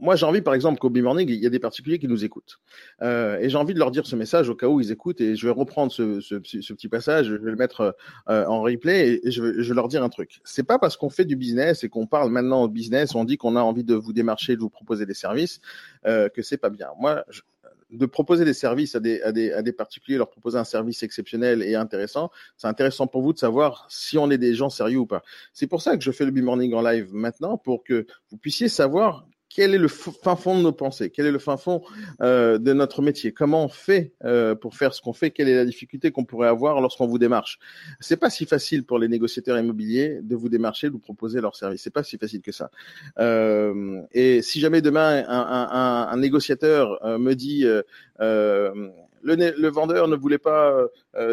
[0.00, 2.60] moi, j'ai envie, par exemple, qu'au Morning, il y a des particuliers qui nous écoutent.
[3.02, 5.20] Euh, et j'ai envie de leur dire ce message au cas où ils écoutent.
[5.20, 7.96] Et je vais reprendre ce, ce, ce petit passage, je vais le mettre
[8.28, 10.40] euh, en replay et je vais, je vais, leur dire un truc.
[10.44, 13.36] C'est pas parce qu'on fait du business et qu'on parle maintenant au business, on dit
[13.36, 15.60] qu'on a envie de vous démarcher, de vous proposer des services,
[16.06, 16.88] euh, que c'est pas bien.
[16.98, 17.42] Moi, je,
[17.90, 21.02] de proposer des services à des, à, des, à des particuliers, leur proposer un service
[21.02, 24.98] exceptionnel et intéressant, c'est intéressant pour vous de savoir si on est des gens sérieux
[24.98, 25.22] ou pas.
[25.52, 28.68] C'est pour ça que je fais le B-Morning en live maintenant, pour que vous puissiez
[28.68, 31.82] savoir quel est le fin fond de nos pensées, quel est le fin fond
[32.20, 35.56] euh, de notre métier, comment on fait euh, pour faire ce qu'on fait, quelle est
[35.56, 37.58] la difficulté qu'on pourrait avoir lorsqu'on vous démarche?
[38.00, 41.56] C'est pas si facile pour les négociateurs immobiliers de vous démarcher, de vous proposer leur
[41.56, 41.82] service.
[41.82, 42.70] C'est pas si facile que ça.
[43.18, 47.82] Euh, et si jamais demain un, un, un négociateur euh, me dit euh,
[48.20, 48.90] euh,
[49.36, 50.74] le, vendeur ne voulait pas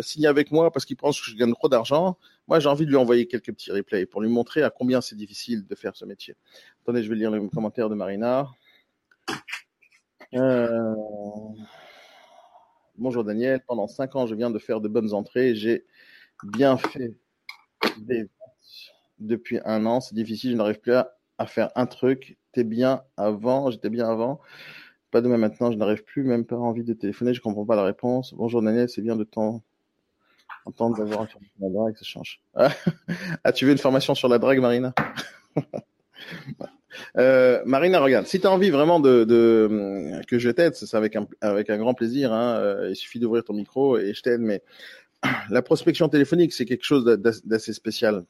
[0.01, 2.91] signer avec moi parce qu'il pense que je gagne trop d'argent, moi, j'ai envie de
[2.91, 6.05] lui envoyer quelques petits replays pour lui montrer à combien c'est difficile de faire ce
[6.05, 6.35] métier.
[6.83, 8.47] Attendez, je vais lire le commentaire de Marina.
[10.35, 10.93] Euh...
[12.97, 15.55] Bonjour Daniel, pendant cinq ans, je viens de faire de bonnes entrées.
[15.55, 15.85] J'ai
[16.43, 17.17] bien fait
[17.97, 18.29] des
[19.17, 19.99] depuis un an.
[19.99, 22.37] C'est difficile, je n'arrive plus à, à, faire un truc.
[22.51, 24.39] T'es bien avant, j'étais bien avant.
[25.15, 27.77] Pas de même maintenant, je n'arrive plus, même pas envie de téléphoner, je comprends pas
[27.77, 28.33] la réponse.
[28.33, 29.63] Bonjour Daniel, c'est bien de temps
[30.65, 32.41] entendre d'avoir une formation sur la drague, ça change.
[33.45, 34.93] ah, tu veux une formation sur la drague, Marina?
[37.17, 41.27] Euh, Marina, regarde, si tu as envie vraiment de, que je t'aide, c'est avec un,
[41.41, 42.31] avec un grand plaisir.
[42.31, 44.39] Hein, euh, il suffit d'ouvrir ton micro et je t'aide.
[44.39, 44.63] Mais
[45.49, 48.23] la prospection téléphonique, c'est quelque chose d'assez spécial.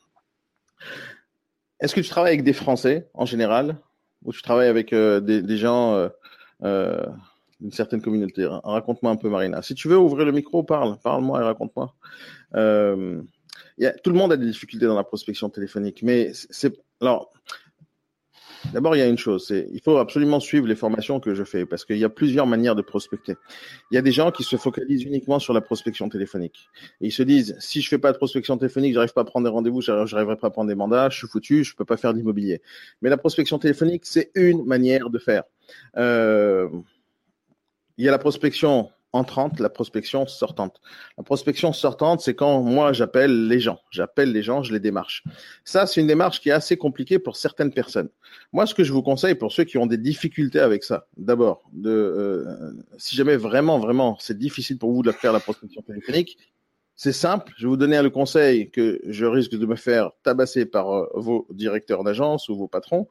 [1.80, 3.78] Est-ce que tu travailles avec des Français en général
[4.24, 6.10] ou tu travailles avec euh, des, gens
[6.64, 7.06] euh
[7.60, 8.46] d'une certaine communauté.
[8.64, 9.62] Raconte-moi un peu, Marina.
[9.62, 11.94] Si tu veux ouvrir le micro, parle, parle-moi et raconte-moi.
[12.56, 13.22] Euh,
[14.04, 17.32] tout le monde a des difficultés dans la prospection téléphonique, mais c'est alors.
[18.74, 21.44] D'abord, il y a une chose, c'est il faut absolument suivre les formations que je
[21.44, 23.36] fais parce qu'il y a plusieurs manières de prospecter.
[23.92, 26.70] Il y a des gens qui se focalisent uniquement sur la prospection téléphonique.
[27.00, 29.52] Ils se disent si je fais pas de prospection téléphonique, j'arrive pas à prendre des
[29.52, 32.62] rendez-vous, j'arriverai pas à prendre des mandats, je suis foutu, je peux pas faire d'immobilier.
[33.02, 35.44] Mais la prospection téléphonique, c'est une manière de faire.
[35.98, 36.68] Euh,
[37.98, 40.82] il y a la prospection entrante, la prospection sortante.
[41.18, 43.80] La prospection sortante, c'est quand moi j'appelle les gens.
[43.90, 45.24] J'appelle les gens, je les démarche.
[45.64, 48.10] Ça, c'est une démarche qui est assez compliquée pour certaines personnes.
[48.52, 51.64] Moi, ce que je vous conseille pour ceux qui ont des difficultés avec ça, d'abord,
[51.86, 56.38] euh, si jamais vraiment, vraiment, c'est difficile pour vous de faire la prospection téléphonique,
[56.98, 60.66] C'est simple, je vais vous donner le conseil que je risque de me faire tabasser
[60.66, 63.08] par euh, vos directeurs d'agence ou vos patrons.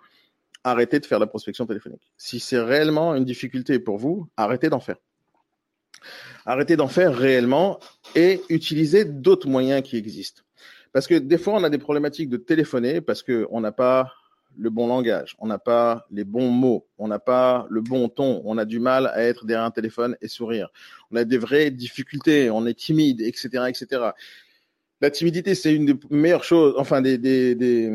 [0.65, 2.11] Arrêtez de faire la prospection téléphonique.
[2.17, 4.97] Si c'est réellement une difficulté pour vous, arrêtez d'en faire.
[6.47, 7.79] Arrêtez d'en faire réellement
[8.15, 10.43] et utilisez d'autres moyens qui existent.
[10.93, 14.13] Parce que des fois, on a des problématiques de téléphoner parce qu'on n'a pas
[14.57, 18.41] le bon langage, on n'a pas les bons mots, on n'a pas le bon ton,
[18.45, 20.69] on a du mal à être derrière un téléphone et sourire.
[21.11, 24.11] On a des vraies difficultés, on est timide, etc., etc.
[25.01, 27.91] La timidité, c'est une des meilleures choses, enfin des, des, des,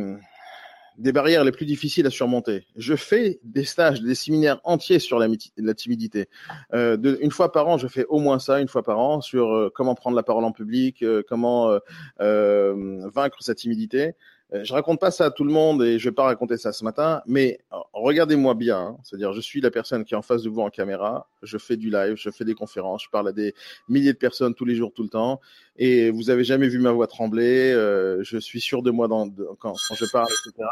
[1.00, 2.66] des barrières les plus difficiles à surmonter.
[2.76, 5.28] Je fais des stages, des séminaires entiers sur la,
[5.74, 6.28] timidité.
[6.74, 9.54] Euh, une fois par an, je fais au moins ça, une fois par an, sur
[9.54, 11.80] euh, comment prendre la parole en public, euh, comment euh,
[12.20, 14.14] euh, vaincre sa timidité.
[14.54, 16.74] Euh, je raconte pas ça à tout le monde et je vais pas raconter ça
[16.74, 18.80] ce matin, mais euh, regardez-moi bien.
[18.80, 18.98] Hein.
[19.04, 21.30] C'est-à-dire, je suis la personne qui est en face de vous en caméra.
[21.44, 23.54] Je fais du live, je fais des conférences, je parle à des
[23.88, 25.40] milliers de personnes tous les jours, tout le temps.
[25.78, 27.72] Et vous avez jamais vu ma voix trembler.
[27.72, 30.68] Euh, je suis sûr de moi dans, quand, quand, je parle, etc.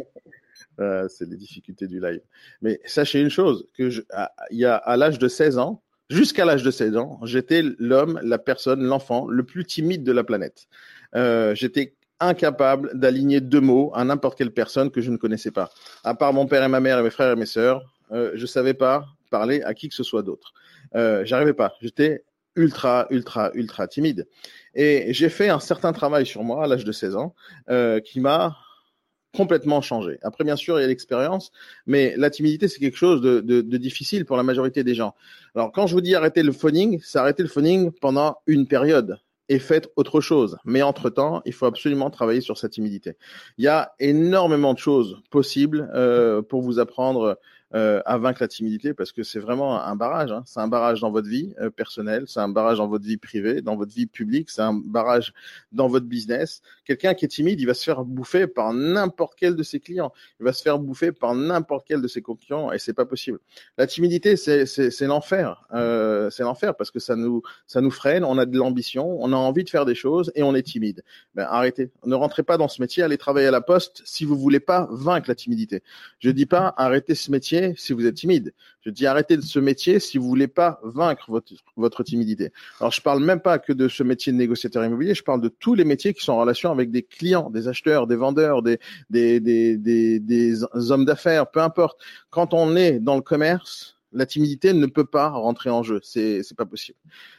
[0.80, 2.20] euh, c'est les difficultés du live.
[2.62, 4.02] Mais sachez une chose, que je,
[4.50, 8.38] y a à l'âge de 16 ans, jusqu'à l'âge de 16 ans, j'étais l'homme, la
[8.38, 10.68] personne, l'enfant le plus timide de la planète.
[11.14, 15.70] Euh, j'étais incapable d'aligner deux mots à n'importe quelle personne que je ne connaissais pas.
[16.04, 18.46] À part mon père et ma mère et mes frères et mes sœurs, euh, je
[18.46, 20.52] savais pas parler à qui que ce soit d'autre.
[20.94, 21.74] Euh, J'arrivais pas.
[21.80, 22.24] J'étais
[22.56, 24.26] ultra, ultra, ultra timide.
[24.74, 27.34] Et j'ai fait un certain travail sur moi à l'âge de 16 ans
[27.70, 28.56] euh, qui m'a
[29.34, 30.18] complètement changé.
[30.22, 31.52] Après, bien sûr, il y a l'expérience,
[31.86, 35.14] mais la timidité, c'est quelque chose de, de, de, difficile pour la majorité des gens.
[35.54, 39.18] Alors, quand je vous dis arrêter le phoning, c'est arrêter le phoning pendant une période
[39.50, 40.56] et faites autre chose.
[40.64, 43.16] Mais entre-temps, il faut absolument travailler sur sa timidité.
[43.58, 47.36] Il y a énormément de choses possibles euh, pour vous apprendre
[47.72, 50.32] euh, à vaincre la timidité parce que c'est vraiment un barrage.
[50.32, 50.42] Hein.
[50.44, 53.62] C'est un barrage dans votre vie euh, personnelle, c'est un barrage dans votre vie privée,
[53.62, 55.32] dans votre vie publique, c'est un barrage
[55.70, 56.62] dans votre business.
[56.84, 60.12] Quelqu'un qui est timide, il va se faire bouffer par n'importe quel de ses clients.
[60.40, 63.38] Il va se faire bouffer par n'importe quel de ses concurrents et c'est pas possible.
[63.78, 65.64] La timidité, c'est l'enfer.
[65.72, 68.24] Euh, c'est l'enfer parce que ça nous ça nous freine.
[68.24, 71.04] On a de l'ambition, on a envie de faire des choses et on est timide.
[71.36, 71.92] Ben arrêtez.
[72.04, 73.04] Ne rentrez pas dans ce métier.
[73.04, 75.84] Allez travailler à la poste si vous voulez pas vaincre la timidité.
[76.18, 78.52] Je dis pas arrêtez ce métier si vous êtes timide.
[78.82, 81.30] Je dis arrêtez de ce métier si vous voulez pas vaincre
[81.76, 82.52] votre, timidité.
[82.80, 85.48] Alors je parle même pas que de ce métier de négociateur immobilier, je parle de
[85.48, 88.78] tous les métiers qui sont en relation avec des clients, des acheteurs, des vendeurs, des,
[89.10, 92.00] des, des, des hommes d'affaires, peu importe.
[92.30, 96.00] Quand on est dans le commerce, la timidité ne peut pas rentrer en jeu.
[96.02, 96.98] C'est c'est pas possible.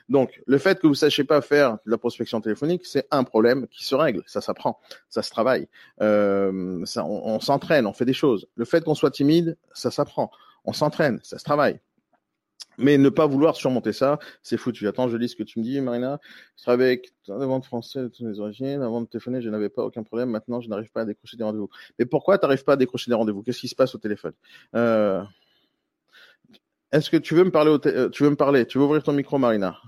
[0.09, 3.67] Donc le fait que vous sachiez pas faire de la prospection téléphonique, c'est un problème
[3.67, 4.23] qui se règle.
[4.25, 4.79] Ça s'apprend,
[5.09, 5.67] ça se travaille.
[6.01, 8.47] Euh, on, s'entraîne, on fait des choses.
[8.55, 10.31] Le fait qu'on soit timide, ça s'apprend.
[10.65, 11.79] On s'entraîne, ça se travaille.
[12.77, 14.87] Mais ne pas vouloir surmonter ça, c'est foutu.
[14.87, 16.19] Attends, je lis ce que tu me dis, Marina.
[16.57, 18.81] Je travaille avec des ventes français de toutes les origines.
[18.81, 20.29] Avant de téléphoner, je n'avais pas aucun problème.
[20.29, 21.69] Maintenant, je n'arrive pas à décrocher des rendez-vous.
[21.99, 23.43] Mais pourquoi tu n'arrives pas à décrocher des rendez-vous?
[23.43, 24.33] Qu'est-ce qui se passe au téléphone?
[24.75, 25.21] Euh,
[26.91, 29.13] est-ce que tu veux me parler euh, Tu veux me parler Tu veux ouvrir ton
[29.13, 29.79] micro, Marina?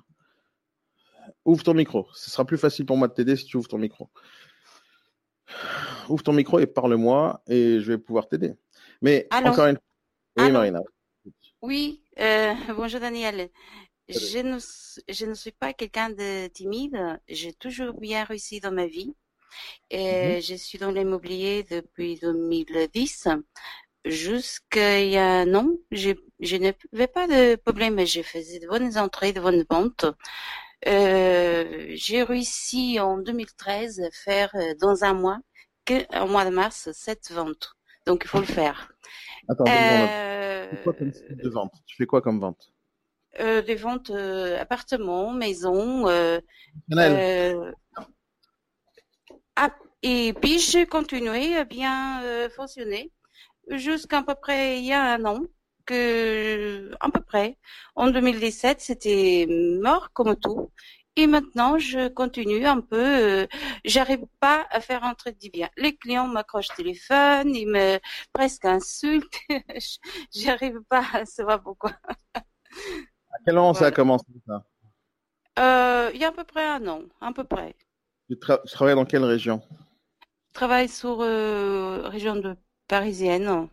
[1.45, 2.07] Ouvre ton micro.
[2.13, 4.09] Ce sera plus facile pour moi de t'aider si tu ouvres ton micro.
[6.09, 8.53] Ouvre ton micro et parle-moi et je vais pouvoir t'aider.
[9.01, 9.49] Mais Allô?
[9.49, 9.83] encore une fois.
[10.37, 10.53] Oui, Allô?
[10.53, 10.81] Marina.
[11.61, 13.49] Oui, euh, bonjour Daniel.
[14.09, 14.57] Je ne,
[15.13, 16.97] je ne suis pas quelqu'un de timide.
[17.27, 19.15] J'ai toujours bien réussi dans ma vie.
[19.89, 20.41] Et Mhm.
[20.41, 23.27] Je suis dans l'immobilier depuis 2010.
[24.05, 28.05] Jusqu'il y a un an, je, je n'avais pas de problème.
[28.05, 30.05] Je faisais de bonnes entrées, de bonnes ventes.
[30.87, 35.39] Euh, j'ai réussi en 2013 à faire euh, dans un mois,
[35.85, 37.73] que, au mois de mars, sept ventes.
[38.05, 38.91] Donc il faut le faire.
[39.47, 39.65] Attends.
[39.69, 41.73] Euh, Tu fais quoi comme type de vente?
[41.85, 42.73] Tu fais quoi comme vente?
[43.39, 46.07] Euh, des ventes euh, appartements, maisons.
[46.07, 46.39] euh,
[49.55, 53.11] ah, et puis j'ai continué à bien euh, fonctionner
[53.69, 55.41] jusqu'à peu près il y a un an
[55.85, 57.57] que à peu près.
[57.95, 59.47] En 2017 c'était
[59.81, 60.71] mort comme tout.
[61.15, 62.97] Et maintenant je continue un peu
[63.43, 63.47] euh,
[63.85, 67.99] j'arrive pas à faire un truc du bien les clients m'accrochent téléphone ils me
[68.33, 69.37] presque insultent.
[70.33, 71.91] J'arrive pas à savoir pourquoi.
[73.31, 73.91] À quel moment ça a voilà.
[73.91, 74.65] commencé ça?
[75.57, 77.75] Euh, il y a à peu près un an à peu près.
[78.27, 79.61] Tu, tra- tu travailles dans quelle région?
[80.49, 82.55] Je travaille sur euh, région de
[82.97, 83.67] parisienne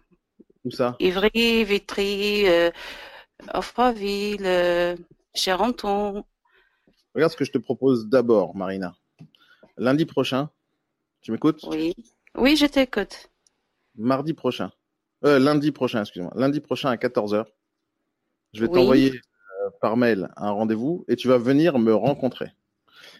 [0.64, 0.96] Où ça?
[0.98, 2.70] Ivry, Vitry, euh,
[3.52, 4.96] Offreville, euh,
[5.34, 6.24] Charenton.
[7.14, 8.94] Regarde ce que je te propose d'abord, Marina.
[9.76, 10.48] Lundi prochain,
[11.20, 11.62] tu m'écoutes?
[11.68, 11.94] Oui.
[12.38, 13.28] Oui, je t'écoute.
[13.94, 14.72] Mardi prochain.
[15.26, 16.32] Euh, lundi prochain, excuse-moi.
[16.34, 17.44] Lundi prochain à 14h.
[18.54, 18.74] Je vais Oui.
[18.74, 22.52] t'envoyer euh, par mail un rendez-vous et tu vas venir me rencontrer.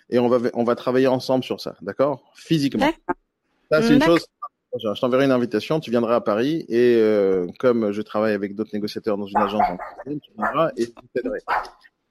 [0.08, 2.32] et on va, on va travailler ensemble sur ça, d'accord?
[2.36, 2.90] Physiquement.
[3.70, 4.24] Ça, c'est une chose.
[4.78, 8.70] Je t'enverrai une invitation, tu viendras à Paris et euh, comme je travaille avec d'autres
[8.72, 9.62] négociateurs dans une agence,
[10.06, 11.40] tu viendras et tu t'aiderai.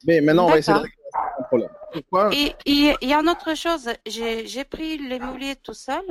[0.06, 0.98] Mais maintenant, on va essayer de régler
[1.38, 1.70] le problème.
[1.94, 3.90] Pourquoi Et il y a une autre chose.
[4.06, 6.04] J'ai pris l'immobilier tout seul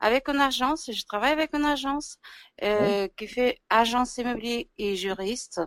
[0.00, 0.90] avec une agence.
[0.92, 2.18] Je travaille avec une agence
[2.62, 5.60] euh, qui fait agence immobilier et juriste.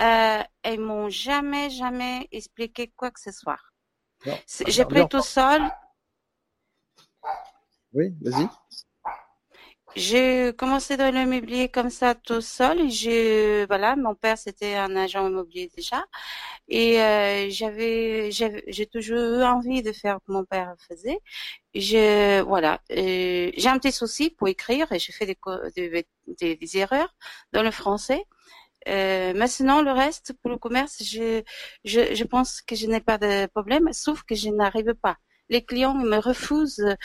[0.00, 3.58] Euh, ils m'ont jamais, jamais expliqué quoi que ce soit.
[4.66, 5.62] J'ai pris tout seul.
[7.94, 8.48] Oui, vas-y.
[9.94, 12.88] J'ai commencé dans l'immobilier comme ça tout seul.
[12.90, 16.02] J'ai voilà, mon père c'était un agent immobilier déjà,
[16.68, 21.18] et euh, j'avais j'ai toujours eu envie de faire comme mon père faisait.
[21.74, 25.36] Je voilà, euh, j'ai un petit souci pour écrire et j'ai fait des,
[26.38, 27.14] des, des, erreurs
[27.52, 28.24] dans le français.
[28.88, 31.42] Euh, maintenant, le reste pour le commerce, je,
[31.84, 35.16] je, je pense que je n'ai pas de problème, sauf que je n'arrive pas
[35.52, 36.96] les clients me refusent,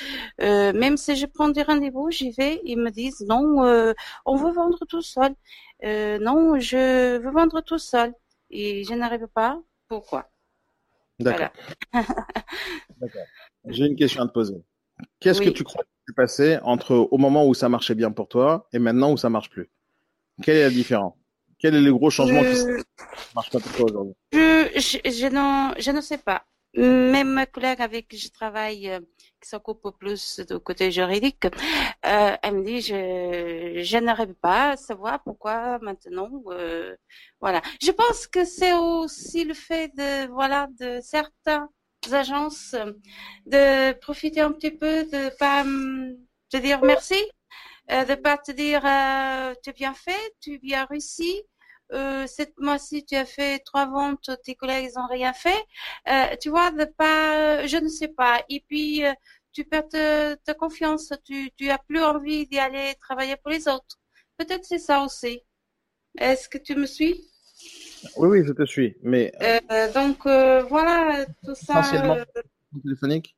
[0.41, 3.93] euh, même si je prends des rendez-vous, j'y vais, ils me disent non, euh,
[4.25, 5.35] on veut vendre tout seul.
[5.83, 8.13] Euh, non, je veux vendre tout seul.
[8.49, 9.59] Et je n'arrive pas.
[9.89, 10.29] Pourquoi?
[11.19, 11.49] D'accord.
[13.67, 14.55] J'ai une question à te poser.
[15.19, 18.27] Qu'est-ce que tu crois qui s'est passé entre au moment où ça marchait bien pour
[18.29, 19.69] toi et maintenant où ça marche plus?
[20.41, 21.15] Quelle est la différence?
[21.59, 22.83] Quels sont les gros changements qui ne
[23.35, 24.15] marchent pas pour toi aujourd'hui?
[24.31, 24.97] je,
[25.85, 26.43] je ne sais pas.
[26.77, 28.99] Même ma collègue avec qui je travaille, euh,
[29.41, 34.77] qui s'occupe plus du côté juridique, euh, elle me dit je, je n'arrive pas à
[34.77, 36.29] savoir pourquoi maintenant.
[36.51, 36.95] Euh,
[37.41, 37.63] voilà.
[37.81, 41.67] Je pense que c'est aussi le fait de voilà de certaines
[42.11, 42.75] agences
[43.47, 45.63] de profiter un petit peu de pas
[46.51, 47.19] te dire merci,
[47.89, 48.81] de pas te dire
[49.63, 51.41] tu as bien fait, tu as bien réussi
[51.93, 55.63] euh, cette mois-ci tu as fait trois ventes, tes collègues n'ont rien fait.
[56.07, 58.43] Euh, tu vois, de pas, je ne sais pas.
[58.49, 59.13] Et puis euh,
[59.53, 59.89] tu perds
[60.43, 63.99] ta confiance, tu tu as plus envie d'y aller travailler pour les autres.
[64.37, 65.41] Peut-être c'est ça aussi.
[66.17, 67.23] Est-ce que tu me suis?
[68.17, 68.95] Oui, oui, je te suis.
[69.01, 71.79] Mais euh, donc voilà tout ça.
[71.79, 72.17] Essentiellement
[72.83, 73.35] téléphonique.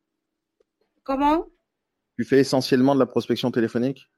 [1.03, 1.47] Comment?
[2.17, 4.09] Tu fais essentiellement de la prospection téléphonique?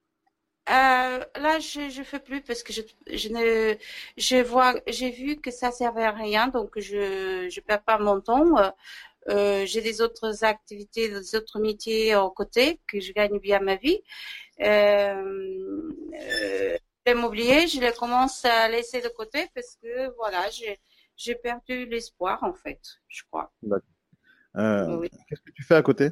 [0.70, 3.76] Euh, là, je je fais plus parce que je je ne
[4.18, 8.22] je vois j'ai vu que ça servait à rien donc je je perds pas mon
[8.22, 8.46] temps.
[9.30, 13.76] Euh, j'ai des autres activités, des autres métiers à côté que je gagne bien ma
[13.76, 14.02] vie.
[14.62, 20.50] Euh, euh, l'immobilier, je les commence à laisser de côté parce que voilà,
[21.16, 23.52] j'ai perdu l'espoir en fait, je crois.
[24.56, 26.10] Euh, Qu'est-ce que tu fais à côté?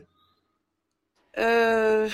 [1.38, 2.10] Euh,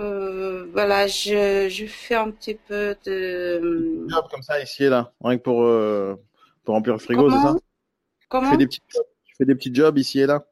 [0.00, 4.06] euh, voilà, je, je fais un petit peu de.
[4.08, 6.16] Job comme ça ici et là, rien que pour, euh,
[6.64, 7.56] pour remplir le frigo, c'est ça?
[8.28, 8.80] Comment tu fais, des petits,
[9.24, 10.44] tu fais des petits jobs ici et là?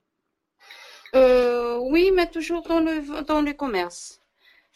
[1.15, 4.21] Euh, Oui, mais toujours dans le, dans le commerce.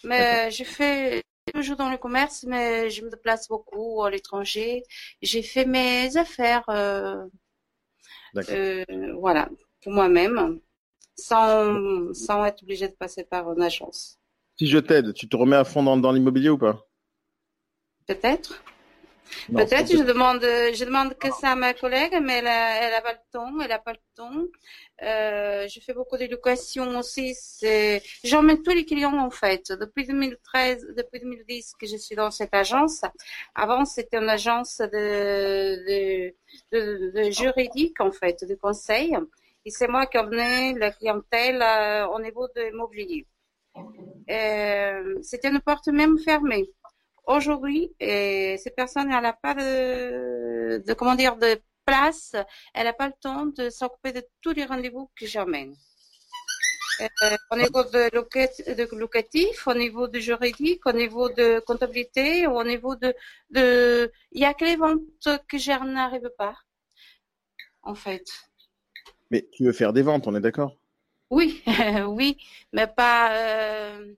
[0.05, 1.23] Mais je fais
[1.55, 4.83] toujours dans le commerce, mais je me déplace beaucoup à l'étranger.
[5.21, 7.27] J'ai fait mes affaires, euh,
[8.49, 8.85] euh,
[9.19, 9.49] voilà,
[9.83, 10.61] pour moi-même,
[11.17, 14.19] sans, sans être obligé de passer par une agence.
[14.63, 16.87] Si je t'aide, tu te remets à fond dans, l'immobilier ou pas?
[18.07, 18.63] Peut-être.
[19.53, 23.01] Peut-être, je demande, je demande que ça à ma collègue, mais elle a, elle a
[23.01, 24.41] pas le temps, elle a pas le temps.
[25.03, 27.35] Euh, je fais beaucoup d'éducation aussi.
[27.35, 29.73] C'est, j'emmène tous les clients en fait.
[29.73, 33.03] Depuis 2013, depuis 2010 que je suis dans cette agence.
[33.57, 36.31] Avant, c'était une agence de,
[36.71, 39.17] de, de, juridique en fait, de conseil.
[39.65, 43.27] Et c'est moi qui emmenais la clientèle euh, au niveau de l'immobilier.
[44.31, 46.71] Euh, c'était une porte même fermée.
[47.27, 52.35] Aujourd'hui, euh, cette personne, elle n'a pas de, de, comment dire, de place,
[52.75, 55.75] elle n'a pas le temps de s'occuper de tous les rendez-vous que j'emmène.
[57.01, 58.11] Euh, au niveau de,
[58.75, 63.15] de, locatif, au niveau de juridique, au niveau de comptabilité, au niveau de,
[63.51, 65.01] de, il y a que les ventes
[65.49, 66.57] que je n'arrive pas,
[67.83, 68.25] en fait.
[69.31, 70.77] Mais tu veux faire des ventes, on est d'accord?
[71.33, 71.63] Oui,
[72.09, 72.37] oui,
[72.73, 73.33] mais pas.
[73.37, 74.15] Euh,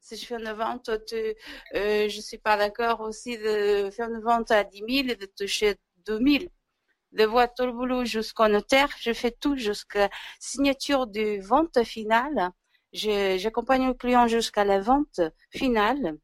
[0.00, 4.50] si je fais une vente, euh, je suis pas d'accord aussi de faire une vente
[4.52, 5.76] à 10 000 et de toucher
[6.06, 6.44] 2 000.
[7.12, 12.50] De voir tout le boulot jusqu'au notaire, je fais tout jusqu'à signature de vente finale.
[12.92, 15.20] J'accompagne le client jusqu'à la vente
[15.50, 16.18] finale.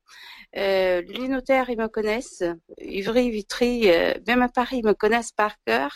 [0.56, 2.44] Euh, les notaires, ils me connaissent.
[2.78, 5.92] Ivry, Vitry, euh, même à Paris, ils me connaissent par cœur.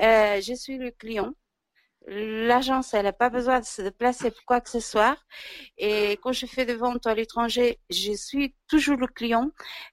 [0.00, 1.34] Euh, je suis le client
[2.06, 5.16] l'agence, elle n'a pas besoin de se déplacer pour quoi que ce soit.
[5.78, 9.50] Et quand je fais des ventes à l'étranger, je suis toujours le client.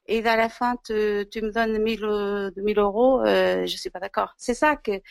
[0.08, 4.00] Et à la fin, tu, tu me donnes 1000, 1000 euros, euh, je suis pas
[4.00, 4.34] d'accord.
[4.38, 5.02] C'est ça que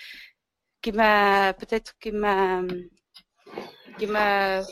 [0.82, 2.62] qui m'a peut-être qui m'a
[3.99, 4.62] qui m'a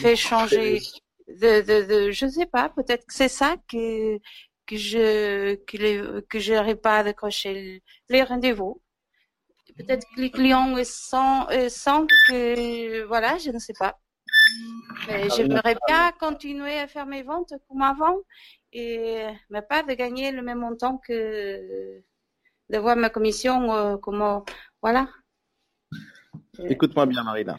[0.00, 0.80] fait changer
[1.28, 4.18] de, de, de je sais pas peut-être que c'est ça que
[4.66, 8.80] que je que les que j'arrive pas à décrocher les rendez-vous
[9.76, 13.98] peut-être que les clients sont sentent que voilà je ne sais pas.
[15.08, 18.18] Mais ah j'aimerais bien continuer à faire mes ventes comme avant
[18.72, 22.02] et mais pas de gagner le même montant que
[22.70, 24.44] de voir ma commission euh, comment
[24.82, 25.08] voilà.
[26.58, 27.58] Écoute-moi bien Marina.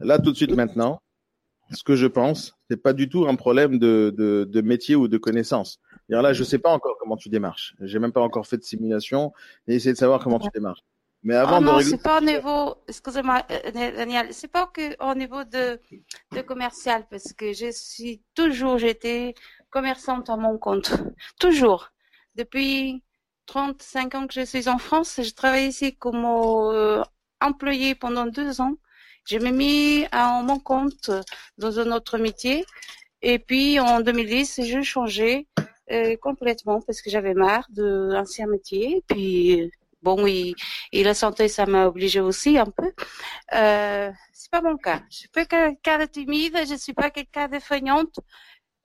[0.00, 1.00] Là tout de suite maintenant
[1.72, 5.06] ce que je pense, c'est pas du tout un problème de, de, de métier ou
[5.06, 5.78] de connaissance.
[6.08, 7.76] Là, je sais pas encore comment tu démarches.
[7.80, 9.32] J'ai même pas encore fait de simulation
[9.68, 10.82] et essayer de savoir comment tu démarches.
[11.22, 14.82] Mais avant ah de non, c'est pas au niveau, excusez-moi, euh, Daniel, c'est pas que
[15.02, 15.80] au niveau de,
[16.32, 19.34] de commercial, parce que je suis toujours, j'étais
[19.70, 20.92] commerçante à mon compte.
[21.38, 21.92] Toujours.
[22.34, 23.02] Depuis
[23.46, 27.02] 35 ans que je suis en France, je travaille ici comme euh,
[27.40, 28.74] employé pendant deux ans.
[29.26, 31.10] Je me mis à mon compte
[31.58, 32.64] dans un autre métier.
[33.22, 35.48] Et puis en 2010, j'ai changé
[35.90, 39.02] euh, complètement parce que j'avais marre de l'ancien métier.
[39.08, 39.70] Puis
[40.02, 40.54] bon, oui,
[40.92, 42.92] et la santé, ça m'a obligé aussi un peu.
[43.54, 45.02] Euh, c'est pas mon cas.
[45.10, 48.20] Je suis pas quelqu'un de timide, je suis pas quelqu'un de feignante.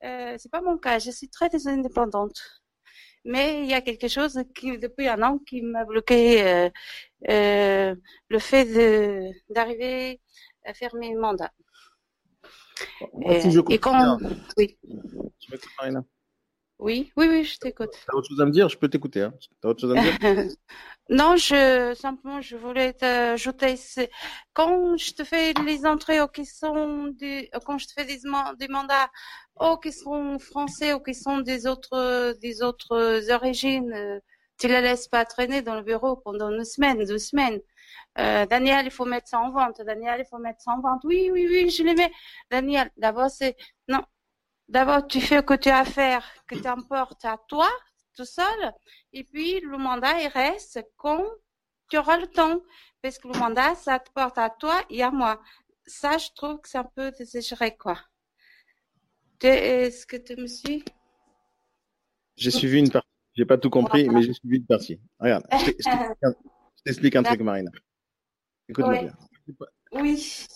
[0.04, 0.98] Euh, c'est pas mon cas.
[0.98, 2.59] Je suis très indépendante.
[3.24, 6.70] Mais il y a quelque chose qui, depuis un an, qui m'a bloqué euh,
[7.28, 7.94] euh,
[8.28, 10.20] le fait d'arriver
[10.64, 11.52] à faire mes mandats.
[13.26, 14.18] et, je et quand,
[14.56, 14.78] oui.
[16.80, 17.90] Oui, oui, oui, je t'écoute.
[18.06, 18.70] T'as autre chose à me dire?
[18.70, 19.20] Je peux t'écouter.
[19.20, 19.34] Hein.
[19.60, 20.56] T'as autre chose à me dire?
[21.10, 23.74] Non, je simplement je voulais t'ajouter.
[24.52, 28.20] Quand je te fais les entrées aux questions du, quand je te fais des,
[28.58, 29.10] des mandats
[29.60, 34.20] aux questions français, aux questions des autres des autres origines,
[34.58, 37.60] tu les laisses pas traîner dans le bureau pendant une semaine, deux semaines.
[38.18, 39.80] Euh, Daniel, il faut mettre ça en vente.
[39.82, 41.02] Daniel, il faut mettre ça en vente.
[41.04, 42.12] Oui, oui, oui, je les mets.
[42.50, 43.56] Daniel, d'abord, c'est,
[43.88, 44.04] non.
[44.68, 47.68] D'abord, tu fais ce que tu as à faire, que tu emportes à toi,
[48.16, 48.72] tout seul.
[49.12, 51.24] Et puis, le mandat, il reste quand
[51.88, 52.60] tu auras le temps.
[53.02, 55.40] Parce que le mandat, ça te porte à toi et à moi.
[55.86, 57.96] Ça, je trouve que c'est un peu désagéré, quoi.
[59.42, 60.84] Est-ce que tu me suis?
[62.36, 63.08] J'ai suivi une partie.
[63.34, 65.00] J'ai pas tout compris, mais j'ai suivi une partie.
[65.18, 66.32] Regarde, je
[66.84, 67.70] t'explique un truc, Marina.
[68.68, 69.12] Écoute-moi bien.
[69.92, 70.46] Oui.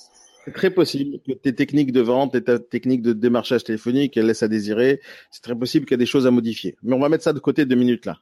[0.44, 4.26] C'est très possible que tes techniques de vente et ta technique de démarchage téléphonique, elles
[4.26, 5.00] laissent à désirer.
[5.30, 6.76] C'est très possible qu'il y ait des choses à modifier.
[6.82, 8.20] Mais on va mettre ça de côté deux minutes là.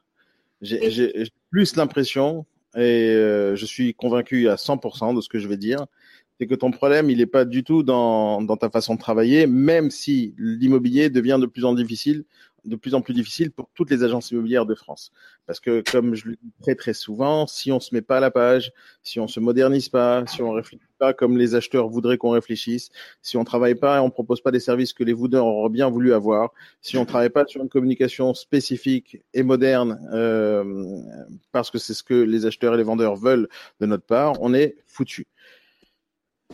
[0.61, 2.45] J'ai plus l'impression,
[2.75, 5.85] et euh, je suis convaincu à 100% de ce que je vais dire,
[6.39, 9.47] c'est que ton problème, il n'est pas du tout dans, dans ta façon de travailler,
[9.47, 12.25] même si l'immobilier devient de plus en difficile
[12.65, 15.11] de plus en plus difficile pour toutes les agences immobilières de France.
[15.45, 18.19] Parce que, comme je le dis très très souvent, si on se met pas à
[18.19, 18.71] la page,
[19.01, 22.89] si on se modernise pas, si on réfléchit pas comme les acheteurs voudraient qu'on réfléchisse,
[23.21, 25.89] si on travaille pas et on propose pas des services que les vendeurs auraient bien
[25.89, 31.01] voulu avoir, si on travaille pas sur une communication spécifique et moderne, euh,
[31.51, 33.49] parce que c'est ce que les acheteurs et les vendeurs veulent
[33.81, 35.27] de notre part, on est foutu.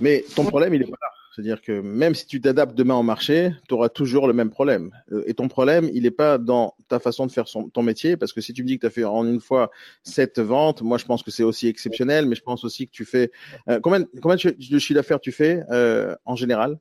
[0.02, 1.10] Mais ton problème, il est pas là.
[1.36, 4.92] C'est-à-dire que même si tu t'adaptes demain au marché, tu auras toujours le même problème.
[5.12, 8.34] Euh, et ton problème, il n'est pas dans ta façon de faire ton métier, parce
[8.34, 9.72] que si tu me dis que tu as fait en une fois
[10.04, 13.06] sept ventes, moi je pense que c'est aussi exceptionnel, mais je pense aussi que tu
[13.06, 13.32] fais...
[13.70, 16.78] Euh, combien, combien de chiffre d'affaires tu fais euh, en général?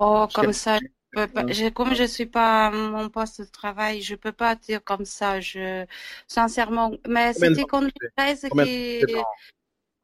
[0.00, 0.78] Oh, comme ça,
[1.14, 5.40] je, comme je suis pas mon poste de travail, je peux pas dire comme ça.
[5.40, 5.84] Je
[6.26, 9.04] sincèrement, mais c'était quand qui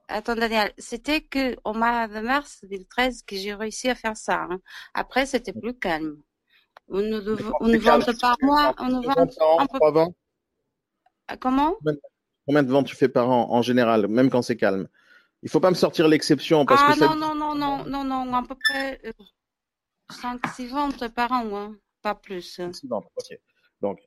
[0.09, 4.47] Attends, Daniel, c'était que au mois de mars 2013 que j'ai réussi à faire ça.
[4.51, 4.61] Hein.
[4.93, 6.19] Après, c'était plus calme.
[6.89, 9.15] On nous, on nous vend par mois, on nous vend
[9.59, 10.13] un peu.
[11.29, 11.77] Ah, comment?
[12.47, 14.89] Combien de ventes tu fais par an en général, même quand c'est calme?
[15.43, 17.01] Il faut pas me sortir l'exception parce ah, que.
[17.01, 19.01] non, non, non, non, non, non, à peu près
[20.11, 21.77] 5-6 euh, ventes par an, hein.
[22.03, 22.61] pas plus.
[22.73, 23.39] 6 ventes, ok.
[23.81, 24.01] Donc,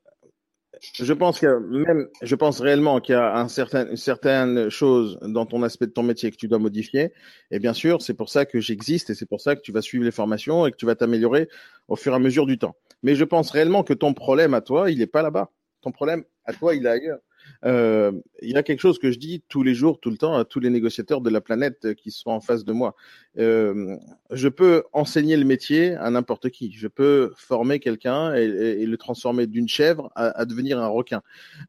[0.80, 5.18] je pense que même, je pense réellement qu'il y a un certain, une certaine chose
[5.22, 7.12] dans ton aspect de ton métier que tu dois modifier.
[7.50, 9.82] Et bien sûr, c'est pour ça que j'existe et c'est pour ça que tu vas
[9.82, 11.48] suivre les formations et que tu vas t'améliorer
[11.88, 12.76] au fur et à mesure du temps.
[13.02, 15.50] Mais je pense réellement que ton problème à toi, il n'est pas là-bas.
[15.80, 17.18] Ton problème à toi, il est ailleurs.
[17.64, 20.36] Euh, il y a quelque chose que je dis tous les jours, tout le temps,
[20.36, 22.94] à tous les négociateurs de la planète qui sont en face de moi.
[23.38, 23.96] Euh,
[24.30, 26.72] je peux enseigner le métier à n'importe qui.
[26.72, 31.22] Je peux former quelqu'un et, le transformer d'une chèvre à, devenir un requin.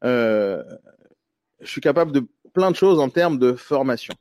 [0.04, 0.62] Euh,
[1.60, 4.14] je suis capable de plein de choses en termes de formation.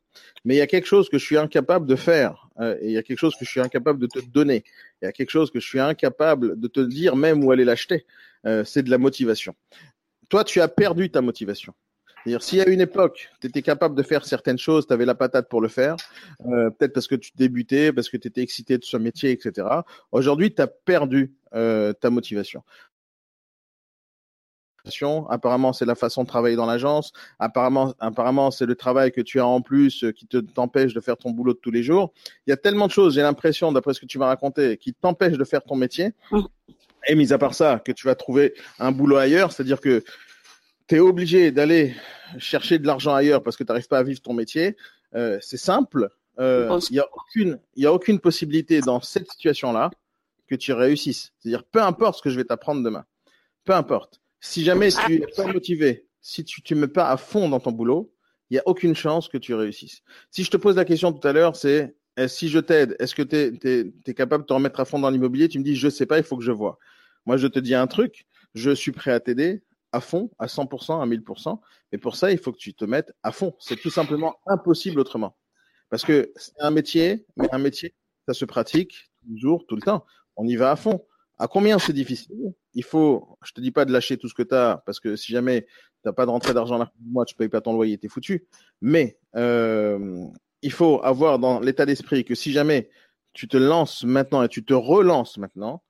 [0.45, 2.49] Mais il y a quelque chose que je suis incapable de faire.
[2.81, 4.63] et il y a quelque chose que je suis incapable de te donner.
[5.01, 7.65] Il y a quelque chose que je suis incapable de te dire même où aller
[7.65, 8.05] l'acheter.
[8.65, 9.55] c'est de la motivation
[10.29, 11.73] toi, tu as perdu ta motivation.
[12.23, 15.15] C'est-à-dire, y a une époque, tu étais capable de faire certaines choses, tu avais la
[15.15, 15.95] patate pour le faire,
[16.45, 19.67] euh, peut-être parce que tu débutais, parce que tu étais excité de ce métier, etc.
[20.11, 22.63] Aujourd'hui, tu as perdu euh, ta motivation.
[25.29, 27.13] Apparemment, c'est la façon de travailler dans l'agence.
[27.37, 31.17] Apparemment, c'est le travail que tu as en plus euh, qui te t'empêche de faire
[31.17, 32.11] ton boulot de tous les jours.
[32.47, 34.93] Il y a tellement de choses, j'ai l'impression, d'après ce que tu m'as raconté, qui
[34.93, 36.13] t'empêchent de faire ton métier.
[37.07, 40.03] Et mis à part ça, que tu vas trouver un boulot ailleurs, c'est-à-dire que
[40.87, 41.95] tu es obligé d'aller
[42.37, 44.75] chercher de l'argent ailleurs parce que tu n'arrives pas à vivre ton métier.
[45.15, 46.09] Euh, c'est simple.
[46.39, 49.91] Euh, il n'y a aucune, y a aucune possibilité dans cette situation-là
[50.47, 51.33] que tu réussisses.
[51.39, 53.05] C'est-à-dire, peu importe ce que je vais t'apprendre demain,
[53.65, 54.21] peu importe.
[54.39, 57.71] Si jamais tu es pas motivé, si tu ne mets pas à fond dans ton
[57.71, 58.13] boulot,
[58.49, 60.01] il n'y a aucune chance que tu réussisses.
[60.31, 61.95] Si je te pose la question tout à l'heure, c'est
[62.27, 63.35] si je t'aide, est-ce que tu
[64.05, 65.47] es, capable de te remettre à fond dans l'immobilier?
[65.47, 66.77] Tu me dis, je ne sais pas, il faut que je vois.
[67.25, 71.01] Moi, je te dis un truc, je suis prêt à t'aider à fond, à 100%,
[71.01, 71.59] à 1000%.
[71.91, 73.55] Mais pour ça, il faut que tu te mettes à fond.
[73.59, 75.35] C'est tout simplement impossible autrement.
[75.89, 77.95] Parce que c'est un métier, mais un métier,
[78.27, 80.05] ça se pratique toujours, tout le temps.
[80.35, 81.05] On y va à fond.
[81.39, 82.53] À combien c'est difficile?
[82.73, 85.15] Il faut, je te dis pas de lâcher tout ce que tu as, parce que
[85.15, 85.69] si jamais tu
[86.05, 88.47] n'as pas de rentrée d'argent là, moi, tu payes pas ton loyer, tu es foutu.
[88.81, 90.27] Mais euh,
[90.61, 92.89] il faut avoir dans l'état d'esprit que si jamais
[93.33, 95.83] tu te lances maintenant et tu te relances maintenant,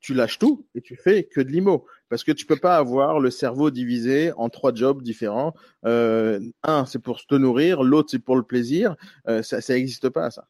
[0.00, 1.86] tu lâches tout et tu fais que de l'IMO.
[2.08, 5.54] Parce que tu peux pas avoir le cerveau divisé en trois jobs différents.
[5.86, 8.96] Euh, un, c'est pour te nourrir, l'autre, c'est pour le plaisir.
[9.28, 10.46] Euh, ça n'existe pas, ça.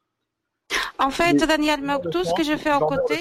[0.98, 3.16] En fait, Daniel, tout ce que je fais à côté,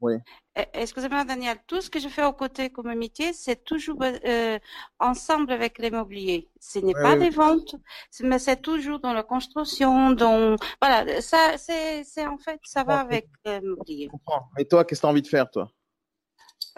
[0.00, 0.14] oui.
[0.58, 1.56] Eh, excusez-moi, Daniel.
[1.68, 4.58] Tout ce que je fais aux côtés comme métier, c'est toujours euh,
[4.98, 6.48] ensemble avec l'immobilier.
[6.60, 7.76] Ce n'est pas des ventes,
[8.20, 11.20] mais c'est toujours dans la construction, dans voilà.
[11.20, 14.10] Ça, c'est, en fait, ça va avec l'immobilier.
[14.58, 15.70] Et toi, qu'est-ce que tu as envie de faire, toi?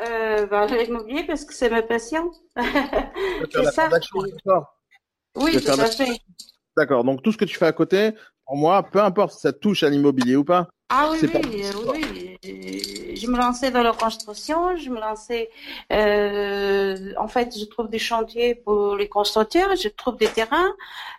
[0.00, 2.30] Euh, bah, L'immobilier, parce que c'est ma passion.
[2.56, 3.88] c'est ça.
[5.36, 6.18] Oui, tout à fait.
[6.76, 7.04] D'accord.
[7.04, 8.12] Donc tout ce que tu fais à côté,
[8.44, 10.68] pour moi, peu importe si ça touche à l'immobilier ou pas.
[10.88, 15.50] Ah oui, oui, oui, Je me lançais dans la construction, je me lançais.
[15.92, 20.72] Euh, en fait, je trouve des chantiers pour les constructeurs, je trouve des terrains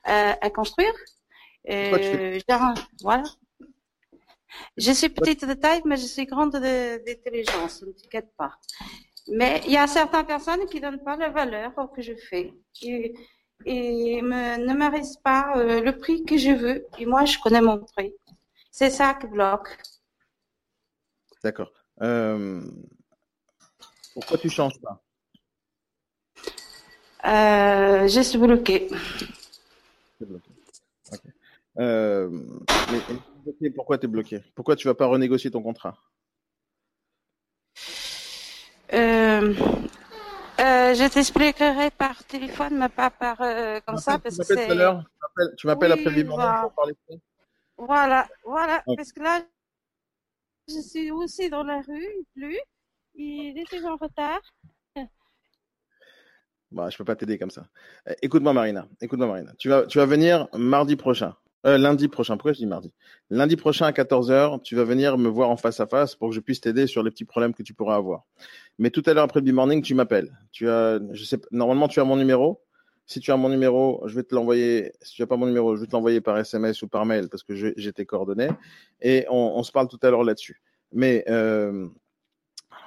[0.08, 0.94] euh, à construire.
[1.70, 2.40] Euh,
[3.02, 3.24] voilà.
[4.78, 8.54] Je suis petite de taille, mais je suis grande d'intelligence, ne t'inquiète pas.
[9.28, 12.54] Mais il y a certaines personnes qui donnent pas la valeur au que je fais
[13.66, 16.88] et ne m'arrêtent pas euh, le prix que je veux.
[16.98, 18.14] Et moi, je connais mon prix.
[18.72, 19.78] C'est ça qui bloque.
[21.44, 21.72] D'accord.
[22.02, 22.62] Euh,
[24.14, 25.02] pourquoi tu changes pas?
[27.26, 28.90] Euh, Je suis bloqué.
[31.80, 32.30] Euh,
[33.76, 35.98] pourquoi tu es bloqué Pourquoi tu vas pas renégocier ton contrat?
[40.94, 43.38] Je t'expliquerai par téléphone, mais pas par
[43.86, 44.20] comme ça.
[44.20, 46.38] Parce que tu m'appelles après le pour
[46.74, 47.20] parler de
[47.78, 49.42] voilà, voilà, parce que là,
[50.74, 52.60] je suis aussi dans la rue, plus.
[53.16, 54.42] Il était en retard.
[56.72, 57.68] Bah, je peux pas t'aider comme ça.
[58.08, 58.88] Eh, écoute-moi, Marina.
[59.02, 59.52] Écoute-moi, Marina.
[59.58, 61.36] Tu vas, tu vas venir mardi prochain.
[61.66, 62.38] Euh, lundi prochain.
[62.38, 62.94] Pourquoi je dis mardi?
[63.30, 66.36] Lundi prochain à 14h, tu vas venir me voir en face à face pour que
[66.36, 68.24] je puisse t'aider sur les petits problèmes que tu pourras avoir.
[68.80, 70.32] Mais tout à l'heure après le morning, tu m'appelles.
[70.54, 72.64] Tu as, je sais, normalement, tu as mon numéro.
[73.12, 74.94] Si tu as mon numéro, je vais te l'envoyer.
[75.02, 77.28] Si tu n'as pas mon numéro, je vais te l'envoyer par SMS ou par mail
[77.28, 78.48] parce que j'ai tes coordonnées.
[79.02, 80.62] Et on, se parle tout à l'heure là-dessus.
[80.94, 81.90] Mais euh,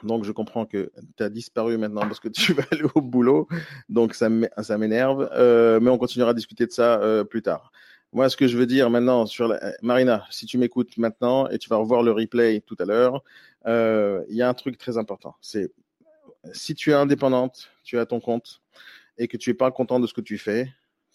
[0.02, 3.48] donc je comprends que tu as disparu maintenant parce que tu vas aller au boulot.
[3.90, 5.28] Donc ça m'énerve.
[5.34, 7.70] Euh, mais on continuera à discuter de ça euh, plus tard.
[8.14, 9.60] Moi, ce que je veux dire maintenant sur la...
[9.82, 13.22] Marina, si tu m'écoutes maintenant et tu vas revoir le replay tout à l'heure,
[13.66, 15.34] il y a un truc très important.
[15.42, 15.70] C'est
[16.54, 18.62] si tu es indépendante, tu as ton compte,
[19.18, 20.68] et que tu es pas content de ce que tu fais,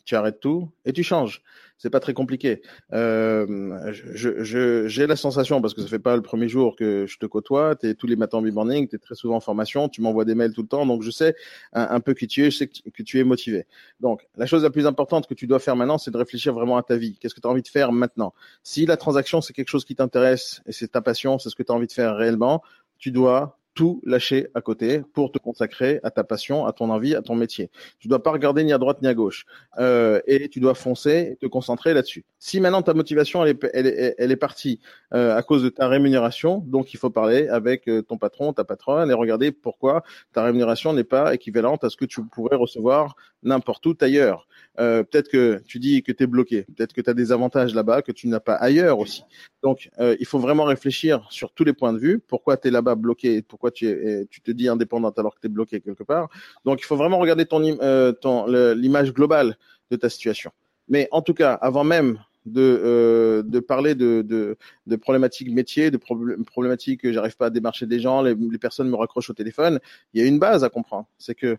[0.10, 1.44] tu arrêtes tout et tu changes.
[1.78, 2.64] C'est pas très compliqué.
[2.94, 7.06] Euh, j'ai je, je, la sensation, parce que ça fait pas le premier jour que
[7.06, 9.40] je te côtoie, tu es tous les matins en morning, tu es très souvent en
[9.40, 11.36] formation, tu m'envoies des mails tout le temps, donc je sais
[11.74, 13.68] un, peu qui tu es, je sais que tu, es motivé.
[14.00, 16.78] Donc la chose la plus importante que tu dois faire maintenant, c'est de réfléchir vraiment
[16.78, 17.20] à ta vie.
[17.20, 18.34] Qu'est-ce que tu as envie de faire maintenant?
[18.64, 21.64] Si la transaction, c'est quelque chose qui t'intéresse et c'est ta passion, c'est ce que
[21.64, 22.64] tu as envie de faire réellement,
[22.98, 27.16] tu dois tout lâcher à côté pour te consacrer à ta passion, à ton envie,
[27.16, 27.72] à ton métier.
[28.00, 29.46] Tu dois pas regarder ni à droite ni à gauche
[29.78, 32.26] euh, et tu dois foncer et te concentrer là-dessus.
[32.40, 34.80] Si maintenant ta motivation elle est, elle partie
[35.14, 38.64] euh, à cause de ta rémunération, donc il faut parler avec euh, ton patron, ta
[38.64, 43.16] patronne et regarder pourquoi ta rémunération n'est pas équivalente à ce que tu pourrais recevoir
[43.44, 44.48] n'importe où ailleurs.
[44.80, 47.76] Euh, peut-être que tu dis que tu es bloqué, peut-être que tu as des avantages
[47.76, 49.24] là-bas que tu n'as pas ailleurs aussi.
[49.62, 52.20] Donc, il faut vraiment réfléchir sur tous les points de vue.
[52.20, 55.48] Pourquoi tu es là-bas bloqué Pourquoi tu, es, tu te dis indépendante alors que tu
[55.48, 56.30] es bloqué quelque part?
[56.64, 59.58] Donc, il faut vraiment regarder ton, euh, ton l'image globale
[59.92, 60.52] de ta situation.
[60.88, 65.98] Mais en tout cas, avant même de, euh, de parler de, de, problématiques métiers, de
[65.98, 69.80] problématiques que j'arrive pas à démarcher des gens, les, personnes me raccrochent au téléphone.
[70.14, 71.58] Il y a une base à comprendre, c'est que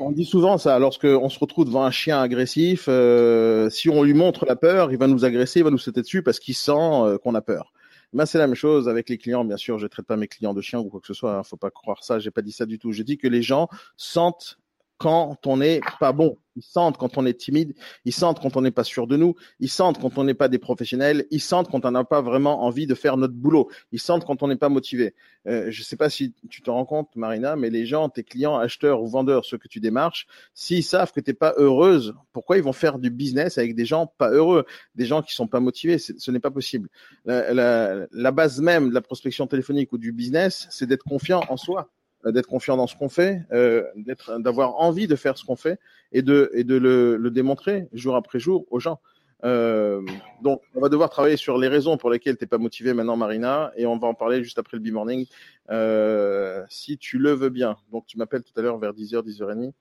[0.00, 4.14] on dit souvent ça, lorsqu'on se retrouve devant un chien agressif, euh, si on lui
[4.14, 6.72] montre la peur, il va nous agresser, il va nous sauter dessus parce qu'il sent
[6.72, 7.72] euh, qu'on a peur.
[8.12, 9.78] Ben, c'est la même chose avec les clients, bien sûr.
[9.78, 11.36] Je traite pas mes clients de chiens ou quoi que ce soit.
[11.36, 12.20] Hein, faut pas croire ça.
[12.20, 12.92] J'ai pas dit ça du tout.
[12.92, 14.58] Je dis que les gens sentent
[14.98, 16.38] quand on n'est pas bon.
[16.56, 17.74] Ils sentent quand on est timide,
[18.04, 20.46] ils sentent quand on n'est pas sûr de nous, ils sentent quand on n'est pas
[20.46, 23.98] des professionnels, ils sentent quand on n'a pas vraiment envie de faire notre boulot, ils
[23.98, 25.16] sentent quand on n'est pas motivé.
[25.48, 28.22] Euh, je ne sais pas si tu te rends compte, Marina, mais les gens, tes
[28.22, 32.14] clients, acheteurs ou vendeurs, ceux que tu démarches, s'ils savent que tu n'es pas heureuse,
[32.32, 34.64] pourquoi ils vont faire du business avec des gens pas heureux,
[34.94, 35.98] des gens qui sont pas motivés?
[35.98, 36.88] Ce n'est pas possible.
[37.24, 41.90] La base même de la prospection téléphonique ou du business, c'est d'être confiant en soi.
[42.26, 45.56] Euh, d'être confiant dans ce qu'on fait, euh, d'être, d'avoir envie de faire ce qu'on
[45.56, 45.78] fait
[46.12, 49.00] et de, et de le, le démontrer jour après jour aux gens.
[49.44, 50.00] Euh,
[50.40, 53.16] donc, on va devoir travailler sur les raisons pour lesquelles tu n'es pas motivé maintenant,
[53.16, 55.26] Marina, et on va en parler juste après le B-Morning,
[55.70, 57.76] euh, si tu le veux bien.
[57.92, 59.72] Donc, tu m'appelles tout à l'heure vers 10h, 10h30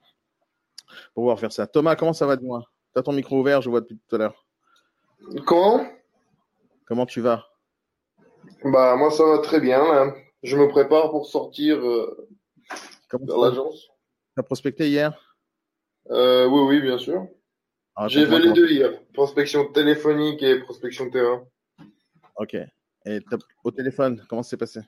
[1.14, 1.66] pour pouvoir faire ça.
[1.66, 2.64] Thomas, comment ça va de moi
[2.94, 4.46] Tu as ton micro ouvert, je vois depuis tout à l'heure.
[5.46, 5.86] Comment?
[6.86, 7.46] Comment tu vas?
[8.66, 9.80] Bah, moi, ça va très bien.
[9.80, 10.14] Là.
[10.44, 12.28] Je me prépare pour sortir euh,
[13.12, 13.88] vers l'agence.
[14.36, 15.38] Tu as prospecté hier?
[16.12, 17.28] Euh, Oui, oui, bien sûr.
[17.96, 18.92] Ah, J'ai fait les deux hier.
[19.14, 21.46] Prospection téléphonique et prospection terrain.
[22.36, 22.56] Ok.
[23.06, 23.20] Et
[23.64, 24.82] au téléphone, comment ça s'est passé?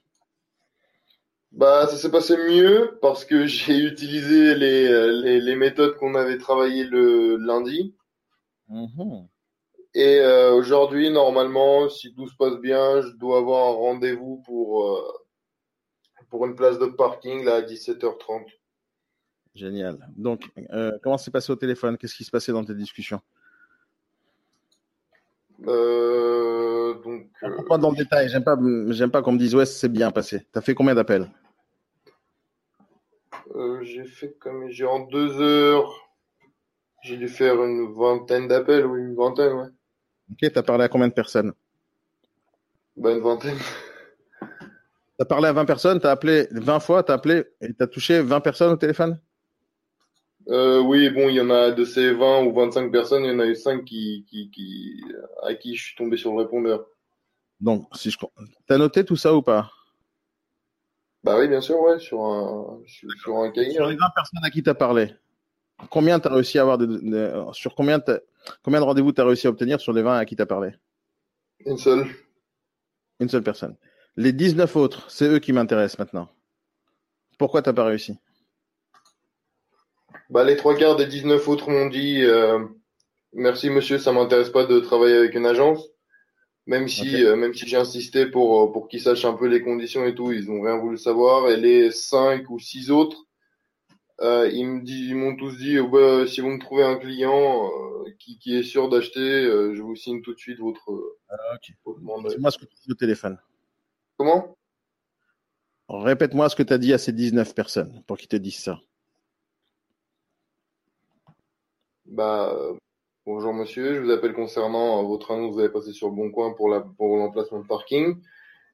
[1.51, 6.37] Bah, ça s'est passé mieux parce que j'ai utilisé les, les, les méthodes qu'on avait
[6.37, 7.95] travaillées le lundi.
[8.69, 9.27] Mm-hmm.
[9.93, 14.83] Et euh, aujourd'hui, normalement, si tout se passe bien, je dois avoir un rendez-vous pour
[14.83, 15.24] euh,
[16.35, 18.47] pour une place de parking là à 17h30.
[19.53, 20.05] Génial.
[20.17, 21.97] Donc, euh, comment s'est passé au téléphone?
[21.97, 23.21] Qu'est-ce qui se passait dans tes discussions?
[25.65, 27.63] Euh, donc, euh...
[27.69, 28.27] Pas dans le détail.
[28.27, 28.57] J'aime pas,
[28.89, 30.45] j'aime pas qu'on me dise ouais, c'est bien passé.
[30.51, 31.31] T'as fait combien d'appels?
[33.55, 36.11] Euh, J'ai fait comme j'ai en deux heures.
[37.01, 39.69] J'ai dû faire une vingtaine d'appels, oui, une vingtaine, ouais.
[40.33, 41.53] Ok, t'as parlé à combien de personnes?
[42.97, 43.57] Bah une vingtaine.
[45.17, 47.73] Tu as parlé à 20 personnes, tu as appelé 20 fois, tu as appelé et
[47.73, 49.19] tu as touché 20 personnes au téléphone?
[50.49, 53.35] Euh, Oui, bon, il y en a de ces 20 ou 25 personnes, il y
[53.35, 55.03] en a eu 5 qui, qui, qui,
[55.43, 56.85] à qui je suis tombé sur le répondeur.
[57.61, 58.17] Donc, si je
[58.69, 59.71] as noté tout ça ou pas?
[61.23, 63.71] Bah oui, bien sûr, ouais, sur un, sur, un cahier.
[63.71, 65.15] Sur les 20 personnes à qui tu as parlé,
[65.89, 67.99] combien tu as réussi à avoir de, sur combien,
[68.63, 70.45] combien de rendez-vous tu as réussi à obtenir sur les 20 à qui tu as
[70.45, 70.75] parlé?
[71.65, 72.05] Une seule.
[73.21, 73.75] Une seule personne.
[74.17, 76.29] Les 19 autres, c'est eux qui m'intéressent maintenant.
[77.37, 78.17] Pourquoi t'as pas réussi?
[80.29, 82.59] Bah, Les trois quarts des 19 autres m'ont dit euh,
[83.33, 85.85] Merci monsieur, ça m'intéresse pas de travailler avec une agence.
[86.67, 89.61] Même si, euh, même si j'ai insisté pour, euh, pour qu'ils sachent un peu les
[89.61, 91.49] conditions et tout, ils ont rien voulu savoir.
[91.49, 93.25] Et les cinq ou six autres,
[94.21, 97.69] euh, ils me ils m'ont tous dit oh, bah, si vous me trouvez un client
[98.17, 100.89] qui, qui est sûr d'acheter, je vous signe tout de suite votre.
[101.29, 102.29] Ah, ok.
[102.29, 103.37] Dis-moi ce que tu dis au téléphone.
[104.17, 104.55] Comment?
[105.89, 108.79] Répète-moi ce que tu as dit à ces 19 personnes pour qu'ils te disent ça.
[112.05, 112.55] Bah,
[113.25, 116.31] bonjour monsieur, je vous appelle concernant votre annonce que vous avez passé sur le Bon
[116.31, 118.15] Coin pour la pour l'emplacement de parking.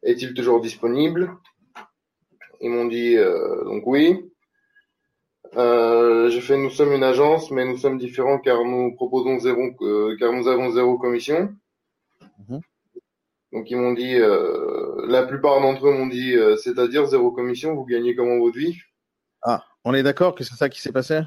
[0.03, 1.35] Est-il toujours disponible?
[2.59, 4.31] Ils m'ont dit euh, donc oui.
[5.57, 9.61] Euh, j'ai fait nous sommes une agence, mais nous sommes différents car nous proposons zéro,
[9.81, 11.53] euh, car nous avons zéro commission.
[13.53, 17.75] Donc ils m'ont dit, euh, la plupart d'entre eux m'ont dit, euh, c'est-à-dire zéro commission,
[17.75, 18.77] vous gagnez comment votre vie?
[19.41, 21.21] Ah, on est d'accord que c'est ça qui s'est passé?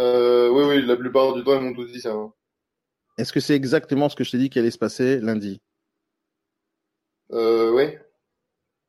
[0.00, 2.12] Euh, Oui, oui, la plupart du temps ils m'ont tous dit ça.
[2.12, 2.32] Hein.
[3.18, 5.60] Est-ce que c'est exactement ce que je t'ai dit qui allait se passer lundi?
[7.32, 7.96] Euh, Oui.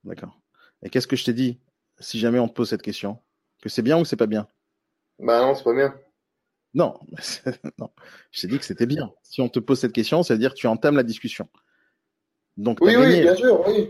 [0.03, 0.39] D'accord.
[0.83, 1.59] Et qu'est-ce que je t'ai dit
[1.99, 3.19] si jamais on te pose cette question?
[3.61, 4.47] Que c'est bien ou c'est pas bien?
[5.19, 5.95] Bah non, c'est pas bien.
[6.73, 6.93] Non,
[7.79, 7.89] non.
[8.31, 9.11] Je t'ai dit que c'était bien.
[9.23, 11.49] Si on te pose cette question, ça veut dire que tu entames la discussion.
[12.57, 13.89] Donc, oui, oui, bien sûr, oui.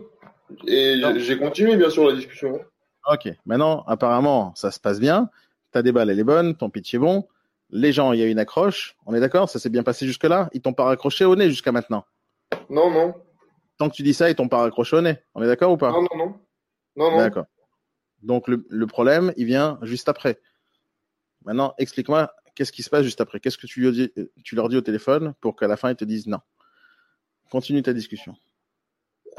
[0.68, 2.60] Et j'ai continué, bien sûr, la discussion.
[3.10, 3.30] Ok.
[3.46, 5.30] Maintenant, apparemment, ça se passe bien.
[5.72, 6.56] Ta déballe, elle est bonne.
[6.56, 7.28] Ton pitch est bon.
[7.70, 8.96] Les gens, il y a une accroche.
[9.06, 9.50] On est d'accord?
[9.50, 10.50] Ça s'est bien passé jusque-là?
[10.54, 12.06] Ils t'ont pas raccroché au nez jusqu'à maintenant?
[12.70, 13.14] Non, non.
[13.78, 15.18] Tant que tu dis ça, ils t'ont pas raccroché au nez.
[15.36, 15.92] On est d'accord ou pas?
[15.92, 16.40] Non, non, non.
[16.96, 17.18] Non, non.
[17.18, 17.46] D'accord.
[18.22, 20.40] Donc, le, le, problème, il vient juste après.
[21.46, 23.40] Maintenant, explique-moi qu'est-ce qui se passe juste après?
[23.40, 24.12] Qu'est-ce que tu,
[24.44, 26.40] tu leur dis au téléphone pour qu'à la fin, ils te disent non?
[27.52, 28.36] Continue ta discussion.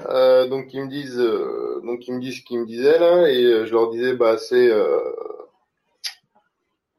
[0.06, 3.28] Euh, donc ils me disent, euh, donc ils me disent ce qu'ils me disaient là,
[3.28, 5.00] et euh, je leur disais bah c'est euh,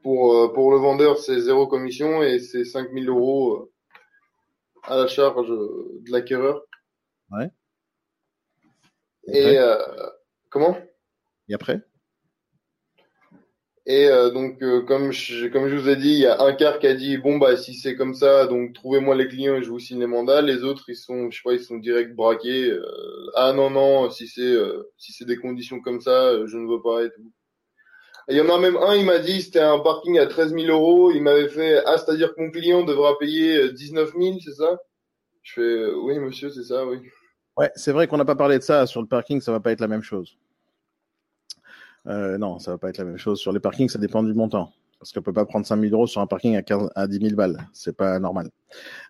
[0.04, 3.72] pour euh, pour le vendeur c'est zéro commission et c'est 5000 euros
[4.84, 6.62] à la charge de l'acquéreur.
[7.32, 7.50] Ouais.
[9.28, 9.78] Et euh,
[10.50, 10.78] comment?
[11.48, 11.82] Et après?
[13.90, 16.54] Et euh, donc, euh, comme je, comme je vous ai dit, il y a un
[16.54, 19.64] quart qui a dit bon bah si c'est comme ça, donc trouvez-moi les clients et
[19.64, 20.44] je vous signe les mandats.
[20.44, 22.70] Les autres, ils sont, je sais pas, ils sont direct braqués.
[22.70, 26.58] euh, ah non non, si c'est euh, si c'est des conditions comme ça, euh, je
[26.58, 27.34] ne veux pas et tout.
[28.30, 30.68] Il y en a même un, il m'a dit c'était un parking à 13 000
[30.68, 31.12] euros.
[31.12, 34.78] Il m'avait fait ah c'est-à-dire que mon client devra payer euh, 19 000, c'est ça?
[35.42, 37.00] Je fais euh, oui monsieur, c'est ça, oui.
[37.58, 38.86] Ouais, c'est vrai qu'on n'a pas parlé de ça.
[38.86, 40.38] Sur le parking, ça va pas être la même chose.
[42.08, 43.40] Euh, non, ça va pas être la même chose.
[43.40, 44.72] Sur les parkings, ça dépend du montant.
[45.00, 47.20] Parce qu'on peut pas prendre 5 000 euros sur un parking à, 15, à 10
[47.20, 47.68] 000 balles.
[47.72, 48.50] C'est pas normal.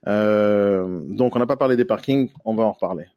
[0.08, 2.30] Euh, donc, on n'a pas parlé des parkings.
[2.46, 3.08] On va en reparler.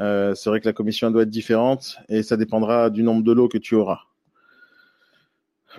[0.00, 3.32] Euh, c'est vrai que la commission doit être différente et ça dépendra du nombre de
[3.32, 4.00] lots que tu auras.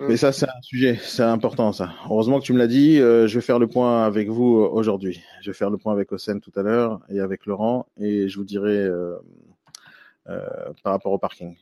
[0.00, 1.90] Mais ça, c'est un sujet, c'est important ça.
[2.10, 2.98] Heureusement que tu me l'as dit.
[2.98, 5.22] Euh, je vais faire le point avec vous aujourd'hui.
[5.40, 8.36] Je vais faire le point avec Osen tout à l'heure et avec Laurent et je
[8.36, 9.16] vous dirai euh,
[10.82, 11.54] par rapport au parking.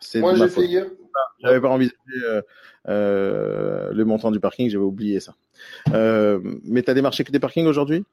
[0.00, 0.86] C'est Moi j'ai fait hier.
[1.40, 2.42] J'avais pas envisagé euh,
[2.88, 5.34] euh, le montant du parking, j'avais oublié ça.
[5.92, 8.04] Euh, mais tu as démarché que des parkings aujourd'hui?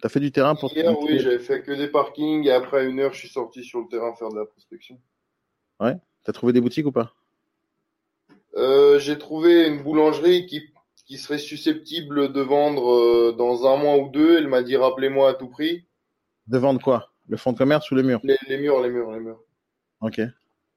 [0.00, 2.86] Tu as fait du terrain pour Hier, oui, j'avais fait que des parkings et après
[2.86, 4.98] une heure, je suis sorti sur le terrain faire de la prospection.
[5.80, 7.14] Tu as trouvé des boutiques ou pas?
[8.98, 10.62] J'ai trouvé une boulangerie qui,
[11.06, 14.38] qui serait susceptible de vendre dans un mois ou deux.
[14.38, 15.84] Elle m'a dit rappelez-moi à tout prix.
[16.48, 17.12] De vendre quoi?
[17.28, 18.20] Le fonds de commerce ou le mur?
[18.24, 19.40] Les, les murs, les murs, les murs.
[20.00, 20.20] Ok.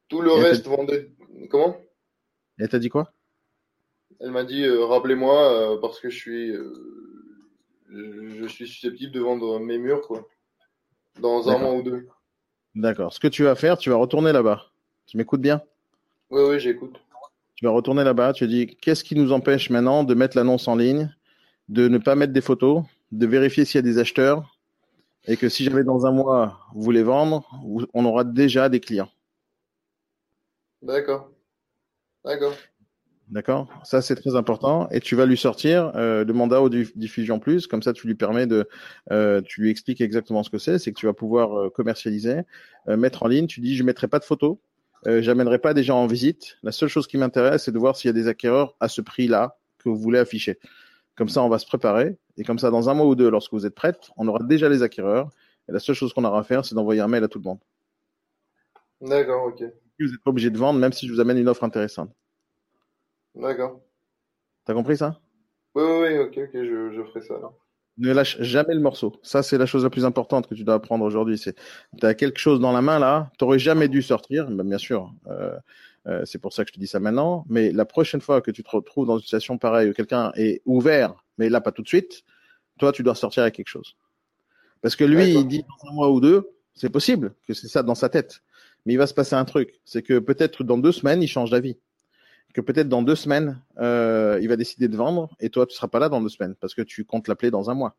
[0.08, 1.12] Tout le Et reste vendait.
[1.49, 1.78] Comment?
[2.58, 3.12] T'as dit quoi?
[4.20, 6.74] Elle m'a dit euh, rappelez-moi euh, parce que je suis euh,
[7.89, 10.28] je, suis susceptible de vendre mes murs quoi.
[11.20, 12.08] Dans un mois ou deux.
[12.76, 13.14] D'accord.
[13.14, 14.66] Ce que tu vas faire, tu vas retourner là-bas.
[15.06, 15.62] Tu m'écoutes bien?
[16.30, 16.97] Oui, oui, j'écoute.
[17.56, 20.76] Tu vas retourner là-bas, tu dis qu'est-ce qui nous empêche maintenant de mettre l'annonce en
[20.76, 21.14] ligne,
[21.70, 22.84] de ne pas mettre des photos,
[23.14, 24.60] de vérifier s'il y a des acheteurs
[25.28, 27.47] et que si jamais dans un mois vous voulez vendre,
[27.93, 29.10] on aura déjà des clients?
[30.86, 31.32] D'accord.
[32.24, 32.54] D'accord.
[33.28, 34.88] D'accord Ça, c'est très important.
[34.92, 37.66] Et tu vas lui sortir euh, le mandat au diff- diffusion plus.
[37.66, 38.70] Comme ça, tu lui permets de,
[39.12, 40.78] euh, tu lui expliques exactement ce que c'est.
[40.78, 42.42] C'est que tu vas pouvoir euh, commercialiser,
[42.88, 43.48] euh, mettre en ligne.
[43.48, 44.58] Tu dis, je mettrai pas de photos,
[45.08, 46.58] euh, j'amènerai pas des gens en visite.
[46.62, 49.02] La seule chose qui m'intéresse, c'est de voir s'il y a des acquéreurs à ce
[49.02, 50.60] prix-là que vous voulez afficher.
[51.16, 52.18] Comme ça, on va se préparer.
[52.38, 54.70] Et comme ça, dans un mois ou deux, lorsque vous êtes prête, on aura déjà
[54.70, 55.32] les acquéreurs.
[55.68, 57.46] Et la seule chose qu'on aura à faire, c'est d'envoyer un mail à tout le
[57.46, 57.60] monde.
[59.02, 59.64] D'accord, ok.
[60.00, 62.12] Vous n'êtes pas obligé de vendre, même si je vous amène une offre intéressante.
[63.36, 63.82] D'accord.
[64.66, 65.20] T'as compris ça?
[65.76, 67.36] Oui, oui, oui, ok, ok, je, je ferai ça.
[67.36, 67.58] alors.
[67.98, 69.20] Ne lâche jamais le morceau.
[69.24, 71.38] Ça, c'est la chose la plus importante que tu dois apprendre aujourd'hui.
[71.38, 71.56] C'est,
[71.98, 74.50] tu as quelque chose dans la main là, tu aurais jamais dû sortir.
[74.50, 75.58] Ben, bien sûr, euh,
[76.08, 77.46] euh, c'est pour ça que je te dis ça maintenant.
[77.48, 80.62] Mais la prochaine fois que tu te retrouves dans une situation pareille où quelqu'un est
[80.66, 82.24] ouvert, mais là pas tout de suite,
[82.80, 83.96] toi, tu dois sortir avec quelque chose.
[84.82, 87.82] Parce que lui, il dit dans un mois ou deux, c'est possible que c'est ça
[87.82, 88.41] dans sa tête.
[88.86, 89.80] Mais il va se passer un truc.
[89.86, 91.78] C'est que peut-être dans deux semaines, il change d'avis.
[92.54, 95.90] Que peut-être dans deux semaines, euh, il va décider de vendre et toi, tu seras
[95.90, 97.98] pas là dans deux semaines parce que tu comptes l'appeler dans un mois.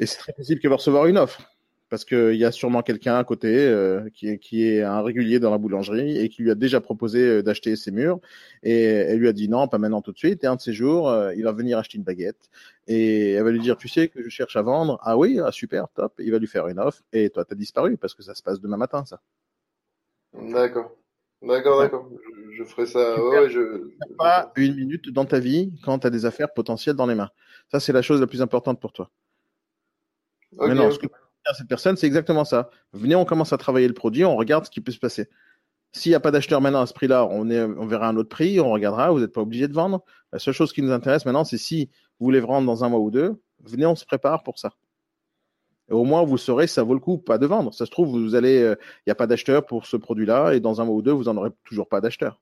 [0.00, 1.42] Et c'est très possible qu'il va recevoir une offre.
[1.88, 5.38] Parce qu'il y a sûrement quelqu'un à côté euh, qui, est, qui est un régulier
[5.38, 8.18] dans la boulangerie et qui lui a déjà proposé euh, d'acheter ses murs.
[8.64, 10.42] Et elle lui a dit non, pas maintenant tout de suite.
[10.42, 12.50] Et un de ces jours, euh, il va venir acheter une baguette.
[12.88, 14.98] Et elle va lui dire, tu sais que je cherche à vendre.
[15.02, 16.14] Ah oui, ah, super, top.
[16.18, 17.02] Il va lui faire une offre.
[17.12, 19.20] Et toi, tu as disparu parce que ça se passe demain matin, ça.
[20.40, 20.92] D'accord.
[21.42, 22.08] D'accord, d'accord.
[22.10, 23.22] Je, je ferai ça.
[23.22, 23.90] Ouais, ouais, je.
[24.18, 27.30] Pas une minute dans ta vie quand tu as des affaires potentielles dans les mains.
[27.70, 29.10] Ça, c'est la chose la plus importante pour toi.
[30.52, 32.70] Non, ce que dire cette personne, c'est exactement ça.
[32.92, 35.28] Venez, on commence à travailler le produit, on regarde ce qui peut se passer.
[35.92, 38.28] S'il n'y a pas d'acheteur maintenant à ce prix-là, on, est, on verra un autre
[38.28, 40.04] prix, on regardera, vous n'êtes pas obligé de vendre.
[40.32, 43.00] La seule chose qui nous intéresse maintenant, c'est si vous voulez vendre dans un mois
[43.00, 44.72] ou deux, venez, on se prépare pour ça.
[45.88, 47.72] Et au moins, vous saurez si ça vaut le coup ou pas de vendre.
[47.72, 50.60] Ça se trouve, vous allez, euh, il n'y a pas d'acheteur pour ce produit-là, et
[50.60, 52.40] dans un mois ou deux, vous n'en aurez toujours pas d'acheteur.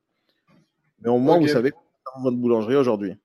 [1.03, 1.73] Mais au moins, vous savez
[2.23, 3.17] votre boulangerie aujourd'hui.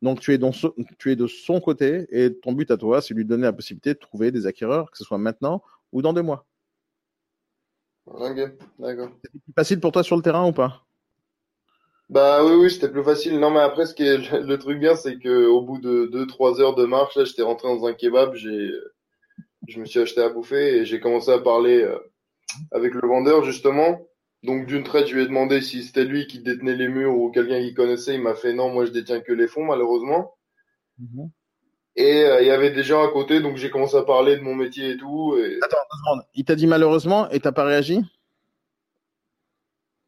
[0.00, 0.52] Donc, tu es, dans
[0.98, 3.52] tu es de son côté, et ton but à toi, c'est de lui donner la
[3.52, 6.46] possibilité de trouver des acquéreurs, que ce soit maintenant ou dans deux mois.
[8.06, 8.38] Ok,
[8.78, 9.10] d'accord.
[9.22, 10.86] C'est plus facile pour toi sur le terrain ou pas?
[12.08, 13.38] Bah oui, oui, c'était plus facile.
[13.38, 16.06] Non, mais après, ce qui est le, le truc bien, c'est que au bout de
[16.06, 18.70] deux, trois heures de marche, là, j'étais rentré dans un kebab, j'ai,
[19.68, 21.98] je me suis acheté à bouffer et j'ai commencé à parler euh,
[22.72, 24.06] avec le vendeur justement.
[24.42, 27.30] Donc d'une traite, je lui ai demandé si c'était lui qui détenait les murs ou
[27.30, 28.14] quelqu'un qui connaissait.
[28.14, 30.34] Il m'a fait non, moi je détiens que les fonds malheureusement.
[30.98, 31.30] Mhm.
[31.96, 34.42] Et euh, il y avait des gens à côté, donc j'ai commencé à parler de
[34.42, 35.36] mon métier et tout.
[35.36, 35.58] Et...
[35.62, 36.22] Attends.
[36.34, 38.00] Il t'a dit malheureusement et t'as pas réagi?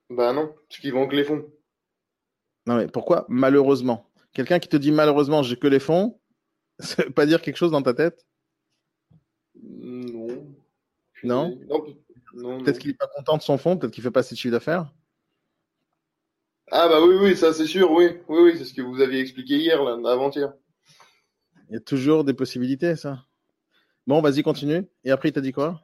[0.09, 1.45] Bah non, parce qu'ils vendent que les fonds.
[2.67, 4.07] Non mais pourquoi malheureusement?
[4.33, 6.19] Quelqu'un qui te dit malheureusement j'ai que les fonds,
[6.79, 8.25] ça veut pas dire quelque chose dans ta tête?
[9.63, 10.47] Non.
[11.25, 11.87] Non Non,
[12.35, 14.41] non, Peut-être qu'il est pas content de son fonds, peut-être qu'il fait pas assez de
[14.41, 14.93] chiffre d'affaires.
[16.71, 18.07] Ah bah oui, oui, ça c'est sûr, oui.
[18.29, 20.53] Oui, oui, c'est ce que vous aviez expliqué hier, avant-hier.
[21.69, 23.25] Il y a toujours des possibilités, ça.
[24.07, 24.85] Bon, vas-y, continue.
[25.05, 25.81] Et après, il t'a dit quoi?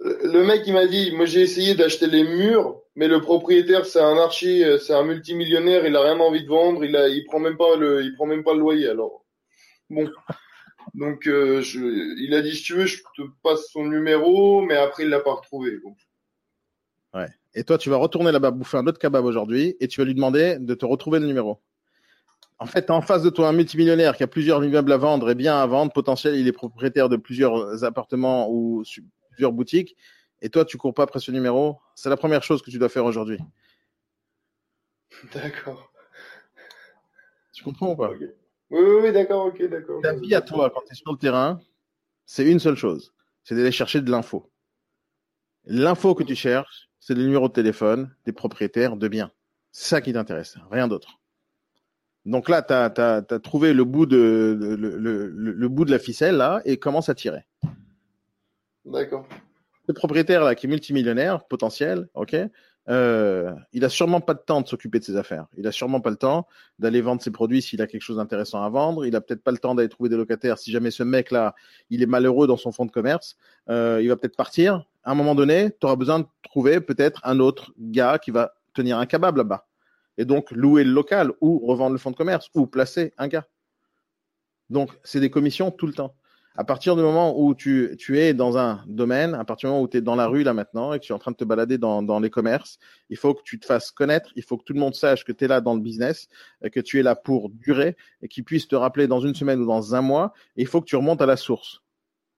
[0.00, 4.00] Le mec, il m'a dit, moi j'ai essayé d'acheter les murs, mais le propriétaire, c'est
[4.00, 7.24] un archi, euh, c'est un multimillionnaire, il a rien envie de vendre, il a, il
[7.24, 9.24] prend même pas le, il prend même pas le loyer, alors.
[9.90, 10.08] Bon.
[10.94, 14.76] Donc, euh, je, il a dit, si tu veux, je te passe son numéro, mais
[14.76, 15.78] après, il l'a pas retrouvé.
[17.14, 17.26] Ouais.
[17.54, 20.14] Et toi, tu vas retourner là-bas bouffer un autre kebab aujourd'hui et tu vas lui
[20.14, 21.60] demander de te retrouver le numéro.
[22.58, 25.34] En fait, en face de toi un multimillionnaire qui a plusieurs immeubles à vendre et
[25.34, 25.92] bien à vendre.
[25.92, 28.82] Potentiel, il est propriétaire de plusieurs appartements ou
[29.30, 29.96] plusieurs boutiques.
[30.42, 31.78] Et toi, tu cours pas après ce numéro.
[31.94, 33.38] C'est la première chose que tu dois faire aujourd'hui.
[35.32, 35.92] D'accord.
[37.52, 38.12] Tu comprends ou pas?
[38.70, 40.00] Oui, oui, oui, d'accord, ok, d'accord.
[40.02, 41.60] Ta vie à toi, quand tu es sur le terrain,
[42.26, 43.14] c'est une seule chose.
[43.44, 44.50] C'est d'aller chercher de l'info.
[45.64, 49.30] L'info que tu cherches, c'est le numéro de téléphone des propriétaires de biens.
[49.72, 51.18] C'est ça qui t'intéresse, rien d'autre.
[52.26, 55.98] Donc là, tu as, trouvé le bout, de, le, le- le- le bout de la
[55.98, 57.46] ficelle là et commence à tirer.
[58.84, 59.26] D'accord.
[59.86, 62.36] Le propriétaire là qui est multimillionnaire potentiel, ok,
[62.88, 65.46] euh, il a sûrement pas de temps de s'occuper de ses affaires.
[65.56, 66.46] Il a sûrement pas le temps
[66.78, 69.04] d'aller vendre ses produits s'il a quelque chose d'intéressant à vendre.
[69.04, 70.58] Il a peut-être pas le temps d'aller trouver des locataires.
[70.58, 71.54] Si jamais ce mec là,
[71.90, 73.36] il est malheureux dans son fonds de commerce,
[73.68, 74.86] euh, il va peut-être partir.
[75.04, 78.54] À un moment donné, tu auras besoin de trouver peut-être un autre gars qui va
[78.74, 79.66] tenir un kebab là-bas.
[80.16, 83.46] Et donc louer le local ou revendre le fonds de commerce ou placer un gars.
[84.70, 86.14] Donc c'est des commissions tout le temps.
[86.58, 89.84] À partir du moment où tu, tu es dans un domaine, à partir du moment
[89.84, 91.36] où tu es dans la rue là maintenant et que tu es en train de
[91.36, 92.80] te balader dans, dans les commerces,
[93.10, 95.30] il faut que tu te fasses connaître, il faut que tout le monde sache que
[95.30, 96.28] tu es là dans le business,
[96.72, 99.66] que tu es là pour durer et qu'ils puissent te rappeler dans une semaine ou
[99.66, 100.32] dans un mois.
[100.56, 101.80] Et il faut que tu remontes à la source.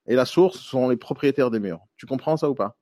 [0.06, 1.80] Et la source sont les propriétaires des murs.
[1.96, 2.76] Tu comprends ça ou pas?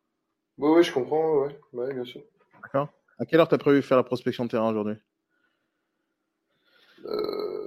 [0.56, 2.22] Oui, oui, je comprends, ouais, ouais, bien sûr.
[2.64, 2.88] D'accord?
[3.16, 4.96] À quelle heure tu as prévu faire la prospection de terrain aujourd'hui?
[7.04, 7.57] Euh,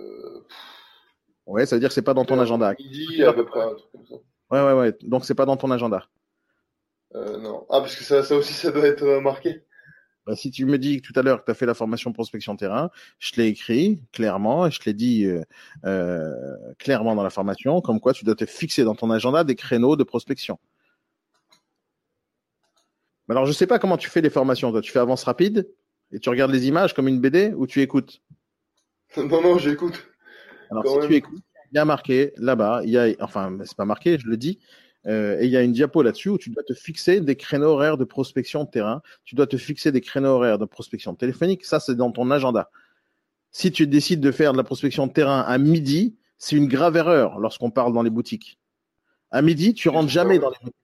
[1.52, 2.74] Ouais, ça veut dire que c'est pas dans ton agenda.
[2.80, 4.16] Midi, à peu près, un truc comme ça.
[4.52, 4.98] Ouais, ouais, ouais.
[5.02, 6.08] Donc c'est pas dans ton agenda.
[7.14, 7.66] Euh, non.
[7.70, 9.62] Ah, parce que ça, ça aussi, ça doit être euh, marqué.
[10.26, 12.56] Bah, si tu me dis tout à l'heure que tu as fait la formation prospection
[12.56, 12.90] terrain,
[13.20, 15.42] je te l'ai écrit clairement et je te l'ai dit euh,
[15.84, 16.34] euh,
[16.80, 19.98] clairement dans la formation, comme quoi tu dois te fixer dans ton agenda des créneaux
[19.98, 20.58] de prospection.
[23.28, 24.72] Mais alors, je sais pas comment tu fais les formations.
[24.72, 25.70] Toi, tu fais avance rapide
[26.14, 28.22] et tu regardes les images comme une BD ou tu écoutes?
[29.18, 30.11] Non, non, j'écoute.
[30.72, 31.08] Alors, Quand si même.
[31.08, 34.28] tu écoutes, il y a marqué là-bas, il y a, enfin, c'est pas marqué, je
[34.28, 34.60] le dis,
[35.08, 37.70] euh, et il y a une diapo là-dessus où tu dois te fixer des créneaux
[37.70, 39.02] horaires de prospection de terrain.
[39.26, 41.66] Tu dois te fixer des créneaux horaires de prospection téléphonique.
[41.66, 42.70] Ça, c'est dans ton agenda.
[43.52, 46.98] Si tu décides de faire de la prospection de terrain à midi, c'est une grave
[46.98, 48.60] erreur lorsqu'on parle dans les boutiques.
[49.32, 50.76] À midi, tu rentres jamais dans les boutiques.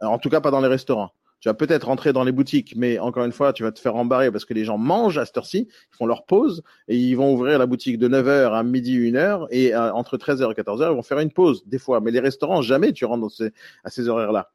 [0.00, 1.12] Alors, en tout cas, pas dans les restaurants.
[1.40, 3.96] Tu vas peut-être rentrer dans les boutiques, mais encore une fois, tu vas te faire
[3.96, 7.14] embarrer parce que les gens mangent à cette heure-ci, ils font leur pause et ils
[7.14, 10.90] vont ouvrir la boutique de 9h à midi 1h et euh, entre 13h et 14h,
[10.90, 12.00] ils vont faire une pause des fois.
[12.00, 13.46] Mais les restaurants, jamais tu rentres dans
[13.84, 14.50] à ces horaires-là.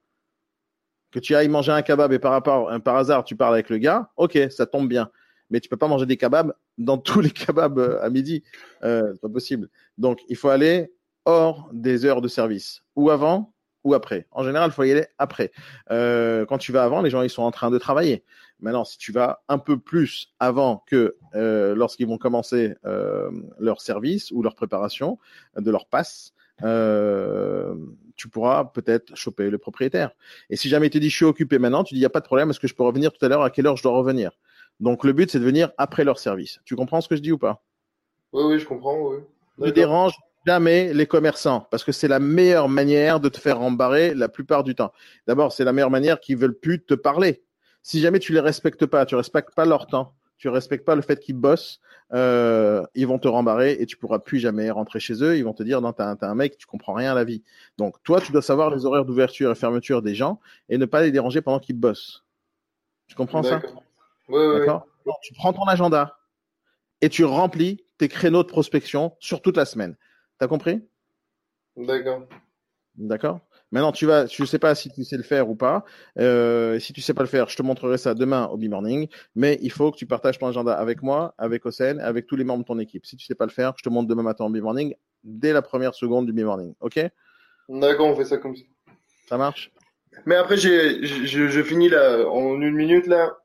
[1.11, 3.69] Que tu ailles manger un kebab et par, rapport, euh, par hasard tu parles avec
[3.69, 5.09] le gars, ok, ça tombe bien.
[5.49, 8.43] Mais tu peux pas manger des kebabs dans tous les kebabs euh, à midi.
[8.83, 9.69] Euh, c'est pas possible.
[9.97, 10.93] Donc, il faut aller
[11.25, 12.83] hors des heures de service.
[12.95, 13.55] Ou avant,
[13.86, 14.27] ou après.
[14.31, 15.51] En général, il faut y aller après.
[15.91, 18.25] Euh, quand tu vas avant, les gens ils sont en train de travailler.
[18.59, 23.29] Maintenant, si tu vas un peu plus avant que euh, lorsqu'ils vont commencer euh,
[23.59, 25.19] leur service ou leur préparation
[25.55, 26.33] de leur passe,
[26.63, 27.75] euh,
[28.15, 30.11] tu pourras peut-être choper le propriétaire.
[30.49, 32.21] Et si jamais tu dis je suis occupé maintenant, tu dis il n'y a pas
[32.21, 33.43] de problème, est-ce que je peux revenir tout à l'heure?
[33.43, 34.31] À quelle heure je dois revenir?
[34.79, 36.59] Donc le but c'est de venir après leur service.
[36.65, 37.63] Tu comprends ce que je dis ou pas?
[38.33, 39.17] Oui, oui, je comprends, oui.
[39.59, 40.15] ne dérange
[40.46, 44.64] jamais les commerçants parce que c'est la meilleure manière de te faire embarrer la plupart
[44.64, 44.91] du temps.
[45.28, 47.43] D'abord, c'est la meilleure manière qu'ils veulent plus te parler.
[47.82, 51.02] Si jamais tu les respectes pas, tu respectes pas leur temps, tu respectes pas le
[51.02, 51.80] fait qu'ils bossent,
[52.14, 55.38] euh, ils vont te rembarrer et tu pourras plus jamais rentrer chez eux.
[55.38, 57.43] Ils vont te dire non, t'as un, mec, tu comprends rien à la vie.
[57.78, 60.39] Donc toi, tu dois savoir les horaires d'ouverture et fermeture des gens
[60.70, 62.24] et ne pas les déranger pendant qu'ils bossent.
[63.08, 63.62] Tu comprends ça?
[64.30, 64.62] Oui, oui,
[65.22, 66.18] Tu prends ton agenda
[67.02, 69.96] et tu remplis tes créneaux de prospection sur toute la semaine.
[70.38, 70.81] T'as compris?
[71.75, 72.27] D'accord.
[72.95, 73.39] D'accord
[73.71, 75.83] Maintenant, tu vas, je sais pas si tu sais le faire ou pas.
[76.17, 79.07] Euh, si tu sais pas le faire, je te montrerai ça demain au B-Morning.
[79.36, 82.45] Mais il faut que tu partages ton agenda avec moi, avec Osen, avec tous les
[82.45, 83.05] membres de ton équipe.
[83.05, 85.61] Si tu sais pas le faire, je te montre demain matin au B-Morning, dès la
[85.61, 86.73] première seconde du B-Morning.
[86.79, 86.99] OK?
[87.67, 88.63] D'accord, on fait ça comme ça.
[89.27, 89.71] Ça marche?
[90.25, 93.38] Mais après, j'ai, je, je finis là, en une minute là.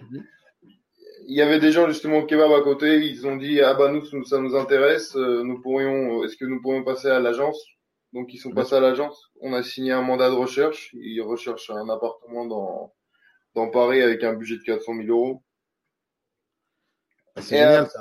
[0.00, 0.24] Mhm.
[1.28, 3.90] Il y avait des gens justement au kebab à côté, ils ont dit ah bah
[3.90, 7.60] nous ça nous intéresse, euh, nous pourrions, est-ce que nous pourrions passer à l'agence?
[8.12, 9.30] Donc ils sont passés à l'agence.
[9.40, 10.94] On a signé un mandat de recherche.
[10.94, 12.94] Ils recherchent un appartement dans
[13.54, 15.42] dans Paris avec un budget de 400 000 euros.
[17.36, 18.00] C'est Et, génial euh, ça.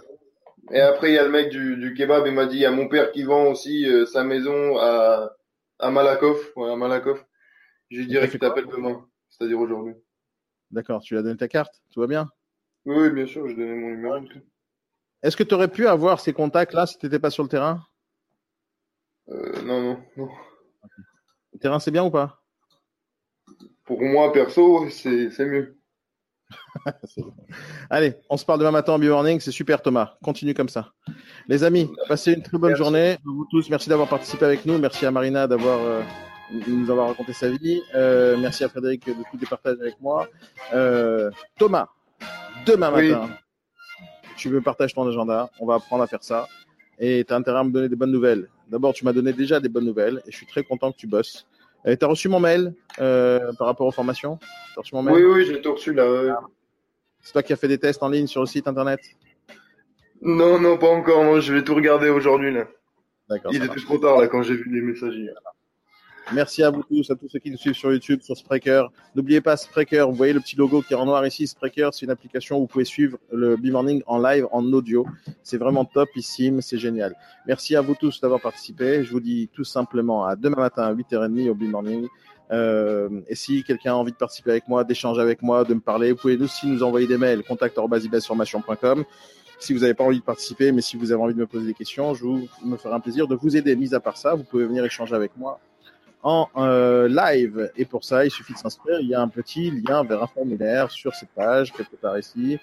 [0.72, 2.66] Et après, il y a le mec du, du kebab, il m'a dit, il y
[2.66, 5.32] a mon père qui vend aussi euh, sa maison à,
[5.80, 6.56] à Malakoff.
[6.56, 7.26] Ouais, à Malakoff.
[7.90, 9.94] Je lui dirai fait qu'il t'appelle demain, c'est-à-dire aujourd'hui.
[10.72, 12.30] D'accord, tu lui as donné ta carte, tout va bien?
[12.86, 14.20] Oui, bien sûr, j'ai donné mon numéro.
[14.20, 14.42] tout.
[15.24, 17.84] Est-ce que tu aurais pu avoir ces contacts-là si tu n'étais pas sur le terrain?
[19.30, 20.30] Euh, non, non, non.
[21.54, 22.44] Le terrain, c'est bien ou pas?
[23.86, 25.78] Pour moi, perso, c'est mieux.
[27.90, 29.40] Allez, on se parle demain matin en B-Morning.
[29.40, 30.18] C'est super, Thomas.
[30.24, 30.94] Continue comme ça.
[31.48, 32.84] Les amis, passez une très bonne Merci.
[32.84, 33.18] journée.
[33.24, 34.78] Vous tous, merci d'avoir participé avec nous.
[34.78, 36.04] Merci à Marina d'avoir euh,
[36.52, 37.82] de nous avoir raconté sa vie.
[37.96, 40.28] Euh, merci à Frédéric de les partages avec moi.
[40.74, 41.90] Euh, Thomas,
[42.66, 43.10] demain Oui.
[43.10, 43.30] matin,
[44.36, 45.50] tu me partages ton agenda.
[45.60, 46.48] On va apprendre à faire ça.
[47.00, 48.50] Et tu as intérêt à me donner des bonnes nouvelles.
[48.70, 51.08] D'abord, tu m'as donné déjà des bonnes nouvelles et je suis très content que tu
[51.08, 51.46] bosses.
[51.86, 54.40] tu as reçu mon mail euh, par rapport aux formations?
[54.74, 55.16] T'as reçu mon mail?
[55.16, 56.40] Oui, oui, j'ai tout reçu là.
[57.22, 59.00] C'est toi qui as fait des tests en ligne sur le site internet?
[60.22, 61.24] Non, non, pas encore.
[61.24, 62.66] Non, je vais tout regarder aujourd'hui là.
[63.30, 63.52] D'accord.
[63.52, 63.86] Il était marche.
[63.86, 65.34] trop tard là quand j'ai vu les messages hier.
[66.34, 68.92] Merci à vous tous, à tous ceux qui nous suivent sur YouTube, sur Spreaker.
[69.16, 71.46] N'oubliez pas Spreaker, vous voyez le petit logo qui est en noir ici.
[71.46, 75.06] Spreaker, c'est une application où vous pouvez suivre le B-Morning en live, en audio.
[75.44, 77.16] C'est vraiment topissime, c'est génial.
[77.46, 79.04] Merci à vous tous d'avoir participé.
[79.04, 82.08] Je vous dis tout simplement à demain matin à 8h30 au B-Morning.
[82.52, 85.80] Euh, et si quelqu'un a envie de participer avec moi, d'échanger avec moi, de me
[85.80, 89.04] parler, vous pouvez aussi nous envoyer des mails, contact.ibasformation.com.
[89.60, 91.68] Si vous n'avez pas envie de participer, mais si vous avez envie de me poser
[91.68, 93.76] des questions, je vous, me ferai un plaisir de vous aider.
[93.76, 95.60] Mis à part ça, vous pouvez venir échanger avec moi
[96.26, 97.72] en euh, live.
[97.78, 99.00] Et pour ça, il suffit de s'inscrire.
[99.00, 102.58] Il y a un petit lien vers un formulaire sur cette page, quelque part ici.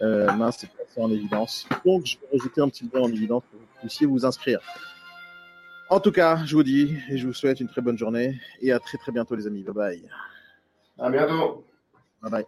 [0.00, 1.66] Euh, mince, c'est passé en évidence.
[1.84, 4.60] Donc, je vais rajouter un petit lien en évidence pour que vous puissiez vous inscrire.
[5.90, 8.72] En tout cas, je vous dis et je vous souhaite une très bonne journée et
[8.72, 9.64] à très très bientôt les amis.
[9.64, 10.02] Bye bye.
[10.98, 11.64] À bientôt.
[12.22, 12.44] Bye bye.